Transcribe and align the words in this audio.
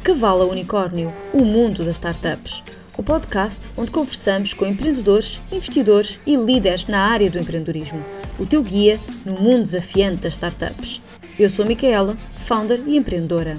De 0.00 0.04
Cavalo 0.04 0.48
Unicórnio, 0.48 1.12
o 1.30 1.44
mundo 1.44 1.84
das 1.84 1.96
startups. 1.96 2.64
O 2.96 3.02
podcast 3.02 3.62
onde 3.76 3.90
conversamos 3.90 4.54
com 4.54 4.64
empreendedores, 4.64 5.38
investidores 5.52 6.18
e 6.26 6.36
líderes 6.36 6.86
na 6.86 7.06
área 7.06 7.30
do 7.30 7.38
empreendedorismo. 7.38 8.02
O 8.38 8.46
teu 8.46 8.62
guia 8.62 8.98
no 9.26 9.34
mundo 9.34 9.64
desafiante 9.64 10.22
das 10.22 10.32
startups. 10.32 11.02
Eu 11.38 11.50
sou 11.50 11.66
a 11.66 11.68
Micaela, 11.68 12.16
founder 12.46 12.82
e 12.88 12.96
empreendedora. 12.96 13.58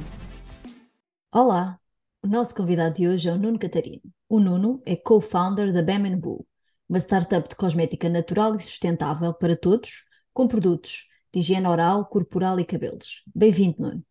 Olá! 1.31 1.79
O 2.23 2.27
nosso 2.27 2.55
convidado 2.55 2.95
de 2.95 3.07
hoje 3.07 3.29
é 3.29 3.33
o 3.33 3.37
Nuno 3.37 3.59
Catarino. 3.59 4.01
O 4.27 4.39
Nuno 4.39 4.81
é 4.83 4.95
co-founder 4.95 5.71
da 5.71 5.83
Bam 5.83 6.17
Boo, 6.17 6.45
uma 6.89 6.97
startup 6.97 7.47
de 7.47 7.55
cosmética 7.55 8.09
natural 8.09 8.55
e 8.55 8.59
sustentável 8.59 9.31
para 9.31 9.55
todos, 9.55 10.05
com 10.33 10.47
produtos 10.47 11.07
de 11.31 11.39
higiene 11.39 11.67
oral, 11.67 12.07
corporal 12.07 12.59
e 12.59 12.65
cabelos. 12.65 13.21
Bem-vindo, 13.33 13.75
Nuno. 13.79 14.03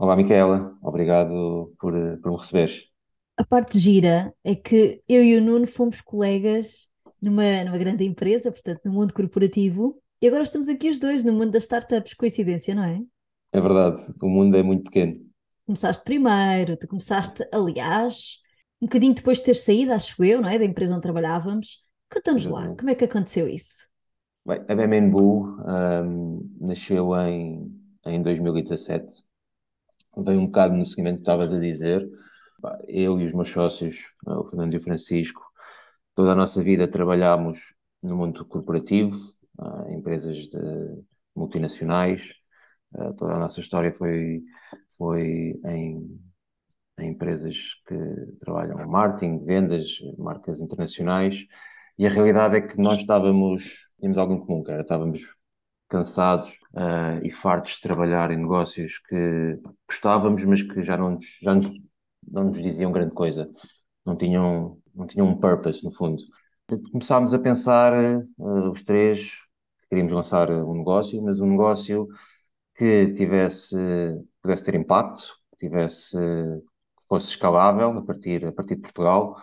Olá, 0.00 0.16
Micaela. 0.16 0.74
Obrigado 0.82 1.74
por, 1.78 1.92
por 2.22 2.32
me 2.32 2.38
receberes. 2.38 2.84
A 3.36 3.44
parte 3.44 3.78
gira 3.78 4.34
é 4.42 4.54
que 4.54 5.02
eu 5.06 5.22
e 5.22 5.36
o 5.36 5.42
Nuno 5.42 5.66
fomos 5.66 6.00
colegas 6.00 6.88
numa, 7.20 7.64
numa 7.64 7.76
grande 7.76 8.02
empresa, 8.06 8.50
portanto, 8.50 8.80
no 8.86 8.92
mundo 8.92 9.12
corporativo, 9.12 10.00
e 10.18 10.26
agora 10.26 10.42
estamos 10.42 10.70
aqui 10.70 10.88
os 10.88 10.98
dois 10.98 11.22
no 11.22 11.34
mundo 11.34 11.50
das 11.50 11.64
startups. 11.64 12.14
Coincidência, 12.14 12.74
não 12.74 12.84
é? 12.84 12.98
É 13.52 13.60
verdade, 13.60 14.02
o 14.22 14.26
mundo 14.30 14.56
é 14.56 14.62
muito 14.62 14.84
pequeno. 14.84 15.20
Começaste 15.66 16.02
primeiro, 16.02 16.78
tu 16.78 16.88
começaste, 16.88 17.46
aliás, 17.52 18.38
um 18.80 18.86
bocadinho 18.86 19.12
depois 19.12 19.36
de 19.36 19.44
ter 19.44 19.54
saído, 19.54 19.92
acho 19.92 20.24
eu, 20.24 20.40
não 20.40 20.48
é? 20.48 20.58
Da 20.58 20.64
empresa 20.64 20.94
onde 20.94 21.02
trabalhávamos. 21.02 21.84
Conta-nos 22.10 22.46
lá, 22.48 22.74
como 22.74 22.88
é 22.88 22.94
que 22.94 23.04
aconteceu 23.04 23.46
isso? 23.46 23.86
Bem, 24.46 24.64
a 24.66 24.74
Bemembu 24.74 25.58
um, 25.60 26.56
nasceu 26.58 27.14
em, 27.16 27.70
em 28.06 28.22
2017 28.22 29.28
veio 30.16 30.40
um 30.40 30.46
bocado 30.46 30.74
no 30.76 30.86
seguimento 30.86 31.16
que 31.16 31.22
estavas 31.22 31.52
a 31.52 31.58
dizer. 31.58 32.08
Eu 32.88 33.20
e 33.20 33.24
os 33.26 33.32
meus 33.32 33.50
sócios, 33.50 33.96
eh, 34.28 34.32
o 34.32 34.44
Fernando 34.44 34.74
e 34.74 34.76
o 34.76 34.80
Francisco, 34.80 35.42
toda 36.14 36.32
a 36.32 36.34
nossa 36.34 36.62
vida 36.62 36.88
trabalhámos 36.88 37.74
no 38.02 38.16
mundo 38.16 38.44
corporativo, 38.46 39.16
em 39.88 39.98
empresas 39.98 40.36
multinacionais. 41.34 42.22
Eh, 42.96 43.12
toda 43.14 43.34
a 43.34 43.38
nossa 43.38 43.60
história 43.60 43.92
foi, 43.92 44.42
foi 44.96 45.60
em, 45.64 46.20
em 46.98 47.10
empresas 47.10 47.56
que 47.86 47.96
trabalham 48.40 48.76
marketing, 48.88 49.44
vendas, 49.44 49.98
marcas 50.18 50.60
internacionais. 50.60 51.46
E 51.98 52.06
a 52.06 52.10
realidade 52.10 52.56
é 52.56 52.60
que 52.60 52.78
nós 52.78 53.00
estávamos, 53.00 53.90
tínhamos 53.98 54.18
algo 54.18 54.34
em 54.34 54.40
comum, 54.40 54.62
que 54.62 54.70
era, 54.70 54.82
estávamos 54.82 55.26
cansados 55.90 56.58
uh, 56.74 57.24
e 57.24 57.30
fartos 57.30 57.72
de 57.74 57.80
trabalhar 57.80 58.30
em 58.30 58.38
negócios 58.38 58.98
que 58.98 59.58
gostávamos, 59.86 60.44
mas 60.44 60.62
que 60.62 60.82
já 60.84 60.96
não 60.96 61.10
nos, 61.10 61.38
já 61.42 61.54
nos, 61.54 61.70
não 62.26 62.44
nos 62.44 62.62
diziam 62.62 62.92
grande 62.92 63.14
coisa, 63.14 63.50
não 64.06 64.16
tinham, 64.16 64.78
não 64.94 65.06
tinham 65.06 65.26
um 65.26 65.38
purpose, 65.38 65.84
no 65.84 65.92
fundo. 65.92 66.22
Começámos 66.92 67.34
a 67.34 67.38
pensar, 67.38 67.92
uh, 67.92 68.70
os 68.70 68.82
três, 68.82 69.32
que 69.82 69.88
queríamos 69.90 70.12
lançar 70.12 70.50
um 70.50 70.74
negócio, 70.78 71.20
mas 71.22 71.40
um 71.40 71.50
negócio 71.50 72.06
que 72.76 73.12
tivesse, 73.12 73.76
pudesse 74.40 74.64
ter 74.64 74.76
impacto, 74.76 75.34
que 75.52 75.66
tivesse, 75.66 76.16
que 76.16 77.08
fosse 77.08 77.30
escalável 77.30 77.90
a 77.98 78.02
partir, 78.02 78.46
a 78.46 78.52
partir 78.52 78.76
de 78.76 78.82
Portugal. 78.82 79.36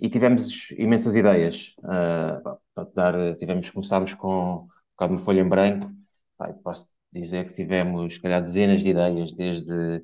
E 0.00 0.08
tivemos 0.08 0.70
imensas 0.72 1.14
ideias. 1.14 1.74
Uh, 1.80 2.58
dar, 2.94 3.36
tivemos, 3.36 3.70
começámos 3.70 4.14
com 4.14 4.66
bocado 5.02 5.12
uma 5.14 5.18
folha 5.18 5.40
em 5.40 5.48
branco. 5.48 5.90
Pá, 6.38 6.52
posso 6.62 6.88
dizer 7.12 7.48
que 7.48 7.54
tivemos, 7.54 8.14
se 8.14 8.20
calhar, 8.20 8.42
dezenas 8.42 8.80
de 8.82 8.90
ideias, 8.90 9.34
desde 9.34 10.02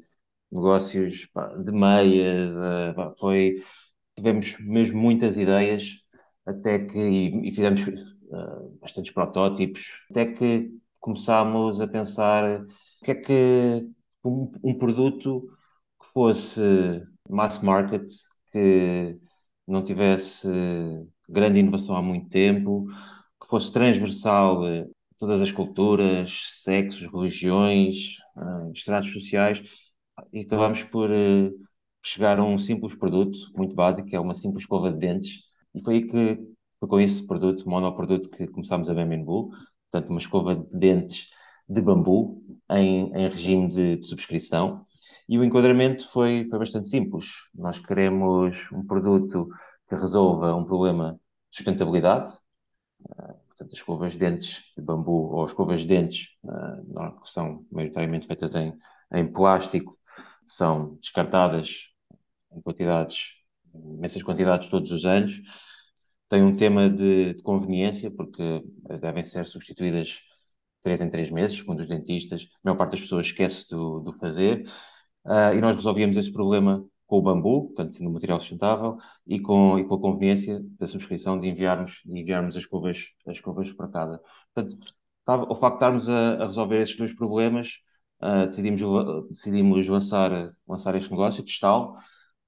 negócios 0.50 1.27
pá, 1.27 1.48
de 1.55 1.72
meias, 1.72 2.55
uh, 2.55 3.14
foi, 3.18 3.56
tivemos 4.16 4.58
mesmo 4.60 5.00
muitas 5.00 5.36
ideias, 5.38 5.84
até 6.46 6.78
que, 6.80 6.98
e, 6.98 7.48
e 7.48 7.52
fizemos 7.52 7.86
uh, 7.86 8.78
bastantes 8.80 9.12
protótipos, 9.12 10.06
até 10.11 10.27
que 10.27 10.70
começámos 11.00 11.80
a 11.80 11.86
pensar 11.86 12.62
o 12.62 13.05
que 13.05 13.11
é 13.12 13.14
que 13.14 13.90
um, 14.24 14.50
um 14.64 14.78
produto 14.78 15.48
que 16.00 16.08
fosse 16.12 16.61
mass 17.28 17.61
market, 17.62 18.11
que 18.52 19.18
não 19.67 19.83
tivesse 19.84 20.48
grande 21.28 21.58
inovação 21.61 21.96
há 21.96 22.02
muito 22.02 22.28
tempo, 22.28 22.86
que 23.40 23.46
fosse 23.48 23.72
transversal 23.72 24.64
a 24.64 24.84
todas 25.18 25.40
as 25.40 25.52
culturas, 25.52 26.46
sexos, 26.50 27.12
religiões, 27.12 28.16
uh, 28.36 28.72
estratos 28.72 29.12
sociais, 29.12 29.62
e 30.32 30.40
acabamos 30.40 30.82
por 30.84 31.10
uh, 31.10 31.52
chegar 32.02 32.38
a 32.38 32.44
um 32.44 32.58
simples 32.58 32.94
produto, 32.94 33.38
muito 33.56 33.74
básico, 33.74 34.08
que 34.08 34.16
é 34.16 34.20
uma 34.20 34.34
simples 34.34 34.62
escova 34.62 34.92
de 34.92 34.98
dentes, 34.98 35.40
e 35.74 35.82
foi 35.82 35.94
aí 35.94 36.06
que 36.06 36.38
foi 36.80 36.88
com 36.88 37.00
esse 37.00 37.26
produto, 37.26 37.68
monoproduto, 37.68 38.30
que 38.30 38.46
começámos 38.46 38.88
a 38.88 38.94
Bambu, 38.94 39.50
portanto, 39.90 40.10
uma 40.10 40.20
escova 40.20 40.55
de 40.56 40.76
dentes 40.76 41.28
de 41.68 41.82
bambu 41.82 42.42
em, 42.70 43.12
em 43.14 43.28
regime 43.28 43.68
de, 43.68 43.96
de, 43.96 44.06
subscrição. 44.06 44.86
E 45.28 45.38
o 45.38 45.44
enquadramento 45.44 46.08
foi, 46.08 46.46
foi 46.48 46.58
bastante 46.58 46.88
simples. 46.88 47.26
Nós 47.55 47.78
queremos 47.78 48.56
um 48.72 48.86
produto 48.86 49.48
que 49.88 49.94
resolva 49.94 50.55
um 50.55 50.64
problema 50.64 51.14
de 51.50 51.56
sustentabilidade, 51.58 52.32
portanto, 53.07 53.73
as 53.73 53.79
escovas 53.79 54.13
de 54.13 54.19
dentes 54.19 54.63
de 54.77 54.83
bambu 54.83 55.33
ou 55.33 55.47
escovas 55.47 55.81
de 55.81 55.86
dentes, 55.86 56.29
uh, 56.45 57.20
que 57.20 57.29
são 57.31 57.67
maioritariamente 57.70 58.27
feitas 58.27 58.55
em, 58.55 58.77
em 59.13 59.27
plástico, 59.27 59.98
são 60.47 60.97
descartadas 60.97 61.89
em 62.53 62.61
quantidades, 62.61 63.35
imensas 63.75 64.23
quantidades 64.23 64.69
todos 64.69 64.91
os 64.91 65.05
anos. 65.05 65.41
Tem 66.29 66.42
um 66.42 66.55
tema 66.55 66.89
de, 66.89 67.35
de 67.35 67.42
conveniência, 67.42 68.11
porque 68.11 68.63
devem 69.01 69.25
ser 69.25 69.47
substituídas 69.47 70.20
três 70.83 71.01
em 71.01 71.11
três 71.11 71.30
meses, 71.30 71.57
segundo 71.57 71.80
os 71.80 71.89
dentistas. 71.89 72.48
A 72.55 72.59
maior 72.65 72.77
parte 72.77 72.92
das 72.92 73.01
pessoas 73.01 73.27
esquece 73.27 73.69
do, 73.70 74.01
do 74.01 74.13
fazer. 74.15 74.67
Uh, 75.25 75.55
e 75.57 75.61
nós 75.61 75.77
resolvíamos 75.77 76.17
esse 76.17 76.33
problema 76.33 76.85
com 77.08 77.19
o 77.19 77.23
bambu, 77.23 77.69
portanto, 77.69 77.92
sendo 77.92 78.11
um 78.11 78.13
material 78.13 78.39
sustentável, 78.41 78.98
e 79.27 79.41
com, 79.41 79.79
e 79.79 79.85
com 79.85 79.95
a 79.95 80.01
conveniência 80.01 80.61
da 80.79 80.86
subscrição 80.86 81.41
de 81.41 81.48
enviarmos, 81.48 82.02
de 82.05 82.20
enviarmos 82.20 82.55
as 82.57 82.63
escovas, 82.63 83.07
as 83.27 83.36
escovas 83.36 83.73
para 83.73 83.89
casa. 83.89 84.20
Portanto, 84.55 84.79
o 85.51 85.55
facto 85.55 85.74
de 85.74 85.97
estarmos 85.97 86.08
a, 86.08 86.45
a 86.45 86.47
resolver 86.47 86.80
esses 86.80 86.97
dois 86.97 87.13
problemas, 87.14 87.79
uh, 88.23 88.47
decidimos, 88.47 88.80
decidimos 89.29 89.89
lançar, 89.89 90.51
lançar 90.67 90.95
este 90.95 91.11
negócio, 91.11 91.42
testá-lo, 91.42 91.95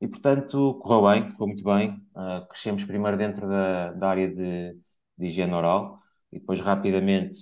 e 0.01 0.09
portanto 0.09 0.75
correu 0.83 1.11
bem, 1.11 1.33
correu 1.33 1.47
muito 1.49 1.65
bem. 1.65 1.91
Uh, 2.15 2.47
crescemos 2.49 2.85
primeiro 2.85 3.17
dentro 3.17 3.49
da, 3.49 3.93
da 3.93 4.09
área 4.11 4.29
de, 4.29 4.79
de 5.19 5.27
higiene 5.27 5.53
oral, 5.55 5.99
e 6.33 6.39
depois 6.39 6.61
rapidamente 6.61 7.39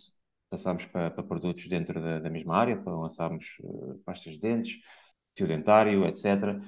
passámos 0.51 0.85
para, 0.87 1.11
para 1.11 1.23
produtos 1.25 1.69
dentro 1.69 2.01
da, 2.01 2.21
da, 2.21 2.31
mesma 2.31 2.57
área, 2.57 2.77
para 2.81 2.95
lançarmos 2.97 3.57
uh, 3.63 4.01
pastas 4.05 4.35
de 4.35 4.41
dentes, 4.41 4.79
fio 5.37 5.47
dentário, 5.47 6.05
etc. 6.07 6.61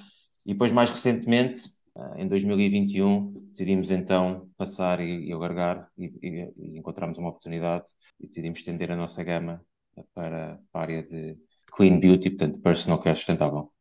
E 0.50 0.52
depois, 0.52 0.72
mais 0.72 0.90
recentemente, 0.90 1.70
em 2.16 2.26
2021, 2.26 3.32
decidimos 3.52 3.88
então 3.88 4.50
passar 4.56 4.98
e, 4.98 5.28
e 5.28 5.32
alargar 5.32 5.88
e, 5.96 6.06
e, 6.20 6.52
e 6.56 6.76
encontramos 6.76 7.18
uma 7.18 7.28
oportunidade 7.28 7.92
e 8.18 8.26
decidimos 8.26 8.58
estender 8.58 8.90
a 8.90 8.96
nossa 8.96 9.22
gama 9.22 9.64
para, 10.12 10.58
para 10.72 10.80
a 10.80 10.80
área 10.80 11.04
de 11.04 11.38
clean 11.70 12.00
beauty, 12.00 12.30
portanto, 12.30 12.60
personal 12.60 12.98
care 12.98 13.14
sustentável. 13.14 13.72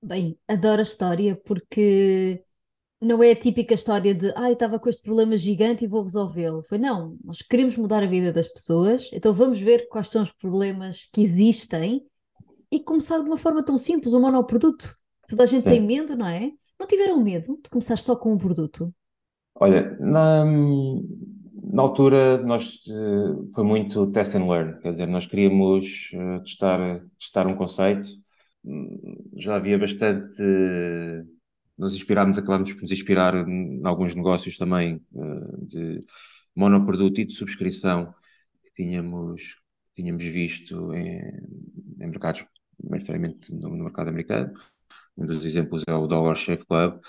Bem, 0.00 0.38
adoro 0.46 0.78
a 0.78 0.82
história 0.82 1.34
porque 1.34 2.40
não 3.00 3.20
é 3.20 3.32
a 3.32 3.36
típica 3.36 3.74
história 3.74 4.14
de 4.14 4.28
ai, 4.36 4.50
ah, 4.50 4.52
estava 4.52 4.78
com 4.78 4.88
este 4.88 5.02
problema 5.02 5.36
gigante 5.36 5.84
e 5.84 5.88
vou 5.88 6.04
resolvê-lo. 6.04 6.62
Foi 6.68 6.78
não, 6.78 7.18
nós 7.24 7.42
queremos 7.42 7.76
mudar 7.76 8.04
a 8.04 8.06
vida 8.06 8.32
das 8.32 8.46
pessoas, 8.46 9.10
então 9.12 9.34
vamos 9.34 9.60
ver 9.60 9.88
quais 9.88 10.08
são 10.08 10.22
os 10.22 10.30
problemas 10.30 11.08
que 11.12 11.20
existem 11.20 12.06
e 12.70 12.78
começar 12.78 13.18
de 13.18 13.24
uma 13.24 13.36
forma 13.36 13.64
tão 13.64 13.76
simples, 13.76 14.14
um 14.14 14.20
monoproduto. 14.20 14.96
Toda 15.28 15.42
a 15.42 15.46
gente 15.46 15.62
Sim. 15.62 15.68
tem 15.70 15.80
medo, 15.80 16.16
não 16.16 16.26
é? 16.26 16.50
Não 16.80 16.86
tiveram 16.86 17.22
medo 17.22 17.58
de 17.62 17.68
começar 17.68 17.98
só 17.98 18.16
com 18.16 18.32
um 18.32 18.38
produto? 18.38 18.92
Olha, 19.54 19.96
na, 20.00 20.44
na 20.44 21.82
altura 21.82 22.38
nós 22.38 22.80
eh, 22.88 23.52
foi 23.52 23.64
muito 23.64 24.10
test 24.12 24.34
and 24.34 24.46
learn, 24.46 24.80
quer 24.80 24.90
dizer, 24.90 25.06
nós 25.06 25.26
queríamos 25.26 26.10
uh, 26.14 26.42
testar, 26.44 27.04
testar 27.18 27.46
um 27.46 27.56
conceito, 27.56 28.08
já 29.36 29.56
havia 29.56 29.78
bastante, 29.78 30.42
nós 31.76 31.94
inspirámos, 31.94 32.38
acabámos 32.38 32.72
por 32.72 32.82
nos 32.82 32.92
inspirar 32.92 33.34
em 33.48 33.80
alguns 33.84 34.14
negócios 34.14 34.56
também 34.56 35.00
uh, 35.12 35.66
de 35.66 36.00
monoproduto 36.54 37.20
e 37.20 37.24
de 37.24 37.32
subscrição 37.32 38.14
que 38.62 38.70
tínhamos, 38.82 39.56
tínhamos 39.94 40.24
visto 40.24 40.92
em, 40.94 41.20
em 42.00 42.06
mercados, 42.06 42.44
maioritariamente 42.82 43.52
no 43.54 43.70
mercado 43.70 44.08
americano, 44.08 44.52
um 45.16 45.26
dos 45.26 45.44
exemplos 45.44 45.82
é 45.86 45.94
o 45.94 46.06
Dollar 46.06 46.36
Shave 46.36 46.64
Club, 46.64 47.00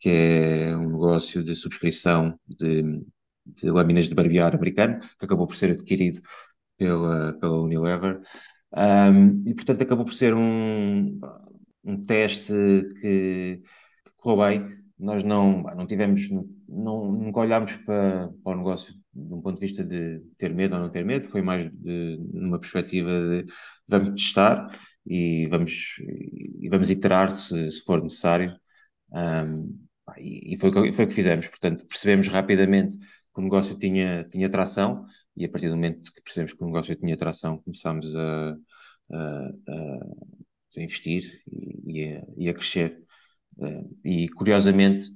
que 0.00 0.08
é 0.08 0.76
um 0.76 0.90
negócio 0.92 1.42
de 1.42 1.54
subscrição 1.54 2.38
de, 2.46 3.02
de 3.46 3.70
lâminas 3.70 4.06
de 4.08 4.14
barbear 4.14 4.54
americano, 4.54 4.98
que 5.18 5.24
acabou 5.24 5.46
por 5.46 5.56
ser 5.56 5.72
adquirido 5.72 6.20
pela, 6.76 7.34
pela 7.34 7.60
Unilever. 7.60 8.20
Um, 8.76 9.48
e 9.48 9.54
portanto 9.54 9.82
acabou 9.82 10.04
por 10.04 10.14
ser 10.14 10.34
um, 10.34 11.18
um 11.84 12.04
teste 12.04 12.52
que, 13.00 13.62
que 14.04 14.12
correu 14.16 14.38
bem. 14.46 14.78
Nós 14.98 15.22
não, 15.24 15.62
não 15.62 15.86
tivemos, 15.86 16.28
não, 16.68 17.12
nunca 17.12 17.40
olhámos 17.40 17.76
para, 17.78 18.30
para 18.42 18.52
o 18.52 18.56
negócio 18.58 18.92
de 19.14 19.34
um 19.34 19.40
ponto 19.40 19.54
de 19.60 19.66
vista 19.66 19.84
de 19.84 20.20
ter 20.36 20.54
medo 20.54 20.74
ou 20.76 20.82
não 20.82 20.90
ter 20.90 21.04
medo, 21.04 21.28
foi 21.28 21.42
mais 21.42 21.70
de, 21.72 22.18
numa 22.32 22.58
perspectiva 22.58 23.10
de 23.10 23.46
vamos 23.86 24.10
testar 24.10 24.68
e 25.08 25.46
vamos, 25.48 25.96
e 26.60 26.68
vamos 26.68 26.90
iterar 26.90 27.30
se, 27.30 27.70
se 27.70 27.82
for 27.84 28.02
necessário. 28.02 28.54
Um, 29.12 29.88
e, 30.18 30.56
foi, 30.58 30.70
foi 30.92 31.04
o 31.04 31.08
que 31.08 31.14
fizemos. 31.14 31.48
Portanto, 31.48 31.86
percebemos 31.86 32.28
rapidamente 32.28 32.96
que 32.98 33.40
o 33.40 33.42
negócio 33.42 33.78
tinha, 33.78 34.24
tinha 34.24 34.50
tração 34.50 35.06
e 35.36 35.44
a 35.44 35.48
partir 35.48 35.68
do 35.68 35.76
momento 35.76 36.12
que 36.12 36.22
percebemos 36.22 36.52
que 36.52 36.62
o 36.62 36.66
negócio 36.66 36.96
tinha 36.96 37.16
tração, 37.16 37.58
começámos 37.62 38.14
a, 38.16 38.56
a, 39.12 39.50
a 40.76 40.80
investir 40.82 41.42
e, 41.46 42.00
e, 42.00 42.16
a, 42.16 42.22
e, 42.36 42.48
a, 42.48 42.54
crescer. 42.54 43.02
E 44.04 44.28
curiosamente, 44.30 45.06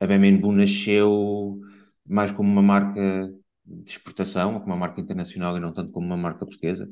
a 0.00 0.06
BMW 0.06 0.52
nasceu 0.52 1.58
mais 2.06 2.32
como 2.32 2.50
uma 2.50 2.62
marca 2.62 3.32
de 3.64 3.90
exportação, 3.90 4.54
como 4.54 4.66
uma 4.66 4.76
marca 4.76 5.00
internacional 5.00 5.56
e 5.56 5.60
não 5.60 5.72
tanto 5.72 5.92
como 5.92 6.06
uma 6.06 6.16
marca 6.16 6.44
portuguesa. 6.46 6.88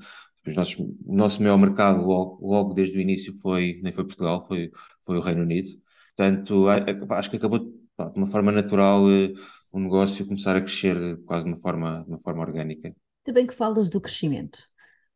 Os 0.49 0.57
nossos, 0.57 0.79
o 0.79 1.15
nosso 1.15 1.43
maior 1.43 1.59
mercado 1.59 2.05
logo, 2.05 2.47
logo, 2.47 2.75
desde 2.75 2.97
o 2.97 3.01
início 3.01 3.33
foi, 3.41 3.81
nem 3.83 3.93
foi 3.93 4.05
Portugal, 4.05 4.47
foi, 4.47 4.71
foi 5.05 5.19
o 5.19 5.21
Reino 5.21 5.43
Unido. 5.43 5.69
Portanto, 6.17 6.69
acho 6.69 7.31
que 7.31 7.37
acabou 7.37 7.59
de 7.61 8.19
uma 8.19 8.27
forma 8.27 8.53
natural 8.53 9.09
eh, 9.11 9.33
o 9.73 9.79
negócio 9.79 10.27
começar 10.27 10.57
a 10.57 10.61
crescer 10.61 11.19
quase 11.25 11.45
de 11.45 11.51
uma 11.51 11.57
forma, 11.57 12.03
de 12.05 12.11
uma 12.11 12.19
forma 12.19 12.43
orgânica. 12.43 12.95
Também 13.25 13.47
que 13.47 13.55
falas 13.55 13.91
do 13.91 14.01
crescimento. 14.01 14.59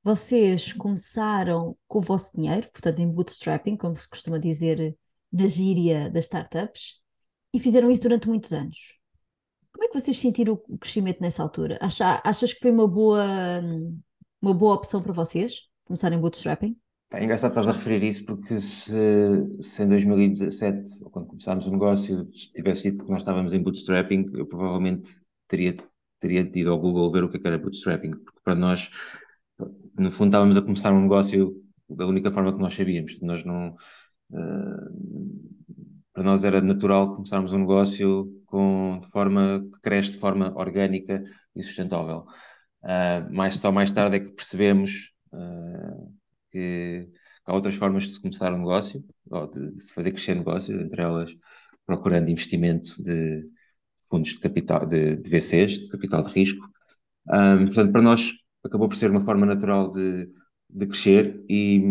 Vocês 0.04 0.72
começaram 0.72 1.76
com 1.86 1.98
o 1.98 2.02
vosso 2.02 2.36
dinheiro, 2.36 2.68
portanto, 2.72 2.98
em 2.98 3.08
bootstrapping, 3.08 3.76
como 3.76 3.96
se 3.96 4.08
costuma 4.08 4.38
dizer 4.38 4.96
na 5.32 5.46
gíria 5.46 6.10
das 6.10 6.24
startups, 6.24 7.00
e 7.54 7.60
fizeram 7.60 7.90
isso 7.90 8.02
durante 8.02 8.28
muitos 8.28 8.52
anos. 8.52 8.98
Como 9.72 9.84
é 9.84 9.88
que 9.88 9.98
vocês 9.98 10.18
sentiram 10.18 10.60
o 10.68 10.78
crescimento 10.78 11.20
nessa 11.20 11.42
altura? 11.42 11.78
Acha, 11.80 12.20
achas 12.24 12.52
que 12.52 12.60
foi 12.60 12.70
uma 12.70 12.86
boa, 12.86 13.62
uma 14.42 14.52
boa 14.52 14.74
opção 14.74 15.00
para 15.00 15.12
vocês, 15.12 15.68
começarem 15.84 16.18
bootstrapping? 16.18 16.76
É 17.12 17.22
engraçado 17.22 17.50
estás 17.50 17.68
a 17.68 17.72
referir 17.72 18.02
isso 18.02 18.24
porque 18.24 18.58
se, 18.60 18.92
se 19.60 19.82
em 19.82 19.88
2017, 19.88 21.04
quando 21.10 21.26
começámos 21.26 21.66
o 21.66 21.70
negócio, 21.70 22.24
tivesse 22.54 22.90
dito 22.90 23.04
que 23.04 23.10
nós 23.10 23.20
estávamos 23.20 23.52
em 23.52 23.62
bootstrapping, 23.62 24.30
eu 24.34 24.46
provavelmente 24.46 25.10
teria, 25.46 25.76
teria 26.18 26.40
ido 26.40 26.72
ao 26.72 26.78
Google 26.78 27.12
ver 27.12 27.22
o 27.22 27.28
que, 27.28 27.36
é 27.36 27.40
era 27.44 27.58
bootstrapping, 27.58 28.12
porque 28.12 28.40
para 28.42 28.54
nós, 28.56 28.90
no 29.96 30.10
fundo, 30.10 30.28
estávamos 30.30 30.56
a 30.56 30.62
começar 30.62 30.92
um 30.92 31.02
negócio 31.02 31.62
da 31.88 32.06
única 32.06 32.32
forma 32.32 32.52
que 32.52 32.60
nós 32.60 32.74
sabíamos. 32.74 33.20
Nós 33.20 33.44
não, 33.44 33.76
uh, 34.30 35.52
para 36.12 36.22
nós 36.24 36.42
era 36.42 36.60
natural 36.60 37.14
começarmos 37.14 37.52
um 37.52 37.58
negócio 37.58 38.42
com, 38.46 38.98
de 39.00 39.08
forma 39.08 39.62
que 39.72 39.80
cresce 39.82 40.12
de 40.12 40.18
forma 40.18 40.52
orgânica 40.56 41.22
e 41.54 41.62
sustentável. 41.62 42.24
Uh, 42.82 43.32
mais, 43.32 43.58
só 43.58 43.70
mais 43.70 43.90
tarde 43.90 44.16
é 44.16 44.20
que 44.20 44.32
percebemos 44.32 45.12
uh, 45.32 46.12
que, 46.50 47.08
há 47.44 47.54
outras 47.54 47.74
formas 47.74 48.04
de 48.04 48.14
se 48.14 48.20
começar 48.20 48.52
um 48.52 48.58
negócio, 48.58 49.04
ou 49.30 49.50
de, 49.50 49.72
de 49.72 49.82
se 49.82 49.94
fazer 49.94 50.12
crescer 50.12 50.34
negócio, 50.34 50.80
entre 50.80 51.02
elas 51.02 51.34
procurando 51.86 52.30
investimento 52.30 53.02
de 53.02 53.48
fundos 54.08 54.30
de 54.30 54.40
capital, 54.40 54.86
de, 54.86 55.16
de 55.16 55.30
VCs, 55.30 55.72
de 55.80 55.88
capital 55.88 56.22
de 56.22 56.30
risco. 56.30 56.64
Um, 57.28 57.66
portanto, 57.66 57.92
para 57.92 58.02
nós 58.02 58.32
acabou 58.64 58.88
por 58.88 58.96
ser 58.96 59.10
uma 59.10 59.20
forma 59.20 59.46
natural 59.46 59.90
de, 59.92 60.28
de 60.70 60.86
crescer 60.86 61.44
e, 61.48 61.82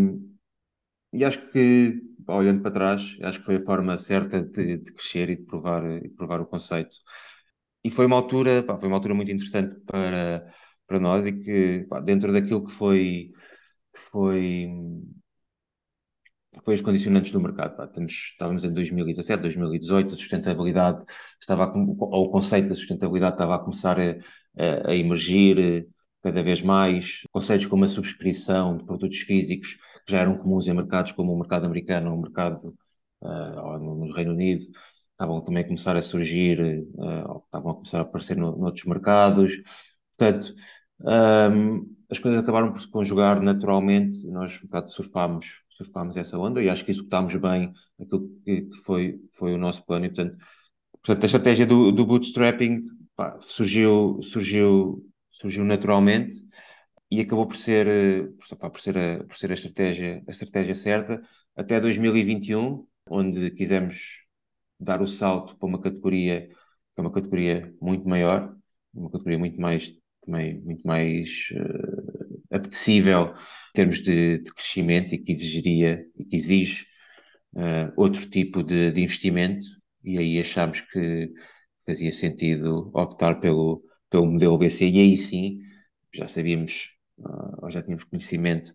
e 1.13 1.25
acho 1.25 1.49
que, 1.51 2.01
olhando 2.27 2.61
para 2.61 2.71
trás, 2.71 3.17
acho 3.23 3.39
que 3.39 3.45
foi 3.45 3.55
a 3.57 3.65
forma 3.65 3.97
certa 3.97 4.41
de, 4.41 4.77
de 4.77 4.93
crescer 4.93 5.29
e 5.29 5.35
de 5.35 5.43
provar, 5.43 5.83
e 6.03 6.09
provar 6.09 6.41
o 6.41 6.45
conceito. 6.45 6.95
E 7.83 7.89
foi 7.89 8.05
uma 8.05 8.15
altura, 8.15 8.63
pá, 8.63 8.77
foi 8.77 8.87
uma 8.87 8.97
altura 8.97 9.13
muito 9.15 9.31
interessante 9.31 9.79
para, 9.85 10.45
para 10.91 10.99
nós 10.99 11.25
e 11.25 11.31
que, 11.31 11.85
pá, 11.89 12.01
dentro 12.01 12.33
daquilo 12.33 12.65
que 12.65 12.71
foi 12.73 13.31
foi, 14.11 14.67
foi 16.63 16.75
os 16.75 16.81
condicionantes 16.81 17.31
do 17.31 17.39
mercado. 17.39 17.75
Pá, 17.77 17.85
estamos, 17.85 18.13
estávamos 18.31 18.63
em 18.63 18.73
2017, 18.73 19.41
2018, 19.41 20.13
a 20.13 20.17
sustentabilidade 20.17 21.03
estava 21.39 21.65
a, 21.65 21.71
ou 21.77 22.25
o 22.25 22.29
conceito 22.29 22.67
da 22.69 22.75
sustentabilidade 22.75 23.35
estava 23.35 23.55
a 23.55 23.59
começar 23.59 23.99
a, 23.99 24.11
a, 24.57 24.91
a 24.91 24.95
emergir 24.95 25.59
eh, 25.59 25.85
cada 26.21 26.43
vez 26.43 26.61
mais. 26.61 27.21
Conceitos 27.31 27.65
como 27.67 27.85
a 27.85 27.87
subscrição 27.87 28.77
de 28.77 28.85
produtos 28.85 29.19
físicos, 29.19 29.75
que 30.05 30.11
já 30.11 30.19
eram 30.19 30.37
comuns 30.37 30.67
em 30.67 30.73
mercados 30.73 31.11
como 31.13 31.33
o 31.33 31.39
mercado 31.39 31.65
americano, 31.65 32.13
o 32.13 32.21
mercado 32.21 32.75
uh, 33.21 33.79
no 33.79 34.13
Reino 34.13 34.31
Unido, 34.33 34.63
estavam 35.11 35.41
também 35.41 35.63
a 35.63 35.65
começar 35.67 35.95
a 35.95 36.01
surgir, 36.01 36.59
uh, 36.95 37.43
estavam 37.45 37.71
a 37.71 37.75
começar 37.75 37.99
a 37.99 38.01
aparecer 38.01 38.37
no, 38.37 38.57
noutros 38.57 38.85
mercados. 38.85 39.53
Portanto, 40.17 40.53
um, 41.03 41.95
as 42.09 42.19
coisas 42.19 42.41
acabaram 42.41 42.71
por 42.71 42.81
se 42.81 42.87
conjugar 42.87 43.41
naturalmente, 43.41 44.27
nós 44.27 44.57
um 44.57 44.65
bocado 44.65 44.87
surfámos, 44.89 45.63
surfámos 45.69 46.17
essa 46.17 46.37
onda 46.37 46.61
e 46.61 46.69
acho 46.69 46.83
que 46.83 46.91
executámos 46.91 47.35
bem 47.35 47.71
aquilo 47.99 48.29
que, 48.43 48.61
que 48.63 48.77
foi, 48.77 49.19
foi 49.33 49.53
o 49.53 49.57
nosso 49.57 49.85
plano 49.85 50.05
e 50.05 50.09
portanto, 50.09 50.37
portanto 51.03 51.23
a 51.23 51.25
estratégia 51.25 51.65
do, 51.65 51.91
do 51.91 52.05
bootstrapping 52.05 52.85
pá, 53.15 53.39
surgiu, 53.41 54.19
surgiu, 54.21 55.05
surgiu 55.31 55.63
naturalmente 55.63 56.35
e 57.09 57.21
acabou 57.21 57.47
por 57.47 57.57
ser, 57.57 58.31
por, 58.37 58.57
pá, 58.57 58.69
por, 58.69 58.81
ser 58.81 58.97
a, 58.97 59.23
por 59.23 59.37
ser 59.37 59.51
a 59.51 59.53
estratégia, 59.53 60.23
a 60.27 60.31
estratégia 60.31 60.75
certa. 60.75 61.21
Até 61.55 61.79
2021, 61.79 62.87
onde 63.09 63.51
quisemos 63.51 64.25
dar 64.79 65.01
o 65.01 65.07
salto 65.07 65.57
para 65.57 65.67
uma 65.67 65.81
categoria 65.81 66.47
que 66.47 66.99
é 66.99 67.01
uma 67.01 67.11
categoria 67.11 67.73
muito 67.81 68.07
maior, 68.07 68.55
uma 68.93 69.09
categoria 69.09 69.39
muito 69.39 69.59
mais 69.61 69.93
também 70.25 70.59
muito 70.61 70.85
mais 70.87 71.49
uh, 71.51 72.55
apetecível 72.55 73.33
em 73.69 73.73
termos 73.73 74.01
de, 74.01 74.39
de, 74.39 74.53
crescimento 74.53 75.13
e 75.13 75.17
que 75.17 75.31
exigiria 75.31 76.05
e 76.17 76.25
que 76.25 76.35
exige 76.35 76.85
uh, 77.55 77.91
outro 77.97 78.29
tipo 78.29 78.63
de, 78.63 78.91
de, 78.91 79.01
investimento. 79.01 79.67
E 80.03 80.17
aí 80.17 80.39
achámos 80.39 80.81
que 80.81 81.31
fazia 81.85 82.11
sentido 82.11 82.91
optar 82.93 83.39
pelo, 83.39 83.83
pelo 84.09 84.27
modelo 84.27 84.57
BC 84.57 84.87
e 84.89 84.99
aí 84.99 85.17
sim 85.17 85.59
já 86.13 86.27
sabíamos 86.27 86.91
uh, 87.19 87.65
ou 87.65 87.71
já 87.71 87.81
tínhamos 87.81 88.05
conhecimento 88.05 88.73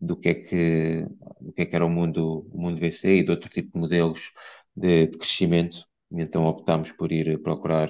do 0.00 0.16
que 0.16 0.30
é 0.30 0.34
que, 0.34 1.06
do 1.40 1.52
que, 1.52 1.62
é 1.62 1.66
que 1.66 1.76
era 1.76 1.84
o 1.86 1.90
mundo, 1.90 2.48
o 2.52 2.60
mundo 2.60 2.78
VC 2.80 3.18
e 3.18 3.24
de 3.24 3.30
outro 3.30 3.50
tipo 3.50 3.72
de 3.72 3.80
modelos 3.80 4.32
de, 4.74 5.06
de 5.08 5.18
crescimento. 5.18 5.86
E 6.12 6.22
então 6.22 6.44
optámos 6.46 6.90
por 6.92 7.12
ir 7.12 7.40
procurar 7.42 7.88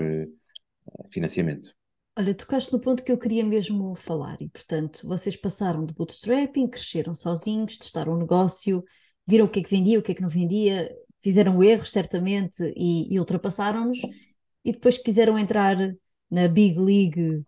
financiamento. 1.11 1.75
Olha, 2.17 2.35
tocaste 2.35 2.73
no 2.73 2.81
ponto 2.81 3.03
que 3.03 3.13
eu 3.13 3.19
queria 3.19 3.45
mesmo 3.45 3.95
falar, 3.95 4.37
e 4.41 4.49
portanto, 4.49 5.07
vocês 5.07 5.37
passaram 5.37 5.87
de 5.87 5.95
bootstrapping, 5.95 6.69
cresceram 6.69 7.15
sozinhos, 7.15 7.79
testaram 7.79 8.15
o 8.15 8.19
negócio, 8.19 8.85
viram 9.27 9.47
o 9.47 9.49
que 9.49 9.61
é 9.61 9.63
que 9.63 9.71
vendia, 9.71 9.99
o 9.99 10.03
que 10.03 10.13
é 10.13 10.15
que 10.15 10.23
não 10.23 10.29
vendia, 10.29 10.95
fizeram 11.21 11.63
erros, 11.63 11.91
certamente, 11.93 12.63
e, 12.77 13.15
e 13.15 13.19
ultrapassaram-nos, 13.19 14.01
e 14.65 14.73
depois 14.73 14.99
quiseram 14.99 15.39
entrar 15.39 15.77
na 16.31 16.49
big 16.49 16.79
league 16.79 17.43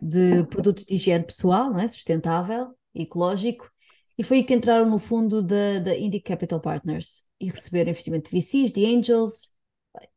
de 0.00 0.44
produtos 0.44 0.84
de 0.84 0.94
higiene 0.94 1.24
pessoal, 1.24 1.76
é? 1.78 1.88
sustentável, 1.88 2.68
ecológico, 2.94 3.68
e 4.16 4.22
foi 4.22 4.38
aí 4.38 4.44
que 4.44 4.54
entraram 4.54 4.88
no 4.88 4.98
fundo 4.98 5.42
da, 5.42 5.78
da 5.80 5.96
Indie 5.96 6.20
Capital 6.20 6.60
Partners 6.60 7.22
e 7.40 7.48
receberam 7.48 7.90
investimento 7.90 8.30
de 8.30 8.36
VCs, 8.36 8.70
de 8.70 8.84
Angels. 8.86 9.50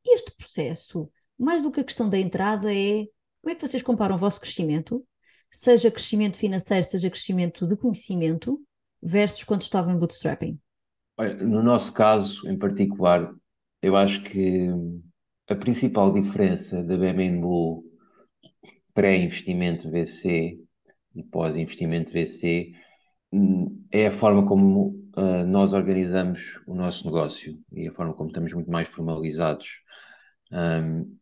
Este 0.05 0.31
processo, 0.35 1.09
mais 1.37 1.61
do 1.61 1.71
que 1.71 1.79
a 1.79 1.83
questão 1.83 2.09
da 2.09 2.19
entrada, 2.19 2.73
é 2.73 3.05
como 3.45 3.53
é 3.53 3.55
que 3.55 3.67
vocês 3.67 3.83
comparam 3.83 4.15
o 4.15 4.17
vosso 4.17 4.41
crescimento, 4.41 5.05
seja 5.51 5.91
crescimento 5.91 6.35
financeiro, 6.35 6.83
seja 6.83 7.11
crescimento 7.11 7.67
de 7.67 7.77
conhecimento, 7.77 8.59
versus 8.99 9.43
quando 9.43 9.61
estavam 9.61 9.93
em 9.93 9.99
bootstrapping? 9.99 10.59
Olha, 11.15 11.35
no 11.35 11.61
nosso 11.61 11.93
caso, 11.93 12.49
em 12.49 12.57
particular, 12.57 13.31
eu 13.83 13.95
acho 13.95 14.23
que 14.23 14.67
a 15.47 15.55
principal 15.55 16.11
diferença 16.11 16.83
da 16.83 16.97
BMW 16.97 17.83
pré-investimento 18.95 19.91
VC 19.91 20.59
e 21.13 21.23
pós-investimento 21.25 22.11
VC 22.11 22.71
hum, 23.31 23.85
é 23.91 24.07
a 24.07 24.11
forma 24.11 24.43
como 24.43 24.87
uh, 25.15 25.45
nós 25.45 25.71
organizamos 25.71 26.63
o 26.65 26.73
nosso 26.73 27.05
negócio 27.05 27.59
e 27.71 27.87
a 27.87 27.91
forma 27.91 28.15
como 28.15 28.29
estamos 28.29 28.51
muito 28.53 28.71
mais 28.71 28.87
formalizados. 28.87 29.83
Um, 30.51 31.15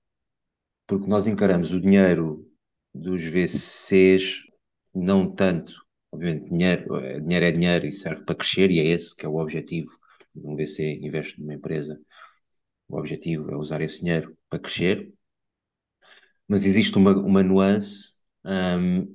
porque 0.88 1.08
nós 1.08 1.28
encaramos 1.28 1.72
o 1.74 1.80
dinheiro 1.82 2.46
dos 2.94 3.24
VCs 3.24 4.44
não 4.94 5.34
tanto, 5.34 5.74
obviamente, 6.12 6.50
dinheiro, 6.50 6.96
eh, 6.98 7.20
dinheiro 7.20 7.46
é 7.46 7.52
dinheiro 7.52 7.86
e 7.88 7.92
serve 7.92 8.24
para 8.24 8.36
crescer, 8.36 8.70
e 8.72 8.80
é 8.80 8.88
esse 8.88 9.16
que 9.16 9.26
é 9.26 9.30
o 9.30 9.38
objetivo 9.38 9.90
de 10.36 10.46
um 10.48 10.56
VC 10.56 11.00
investe 11.02 11.40
numa 11.40 11.54
empresa. 11.54 12.00
O 12.88 12.98
objetivo 12.98 13.52
é 13.52 13.58
usar 13.58 13.82
esse 13.82 14.02
dinheiro 14.02 14.38
para 14.50 14.60
crescer, 14.60 15.14
mas 16.48 16.66
existe 16.66 16.98
uma, 16.98 17.16
uma 17.18 17.44
nuance 17.44 18.16
um, 18.46 19.06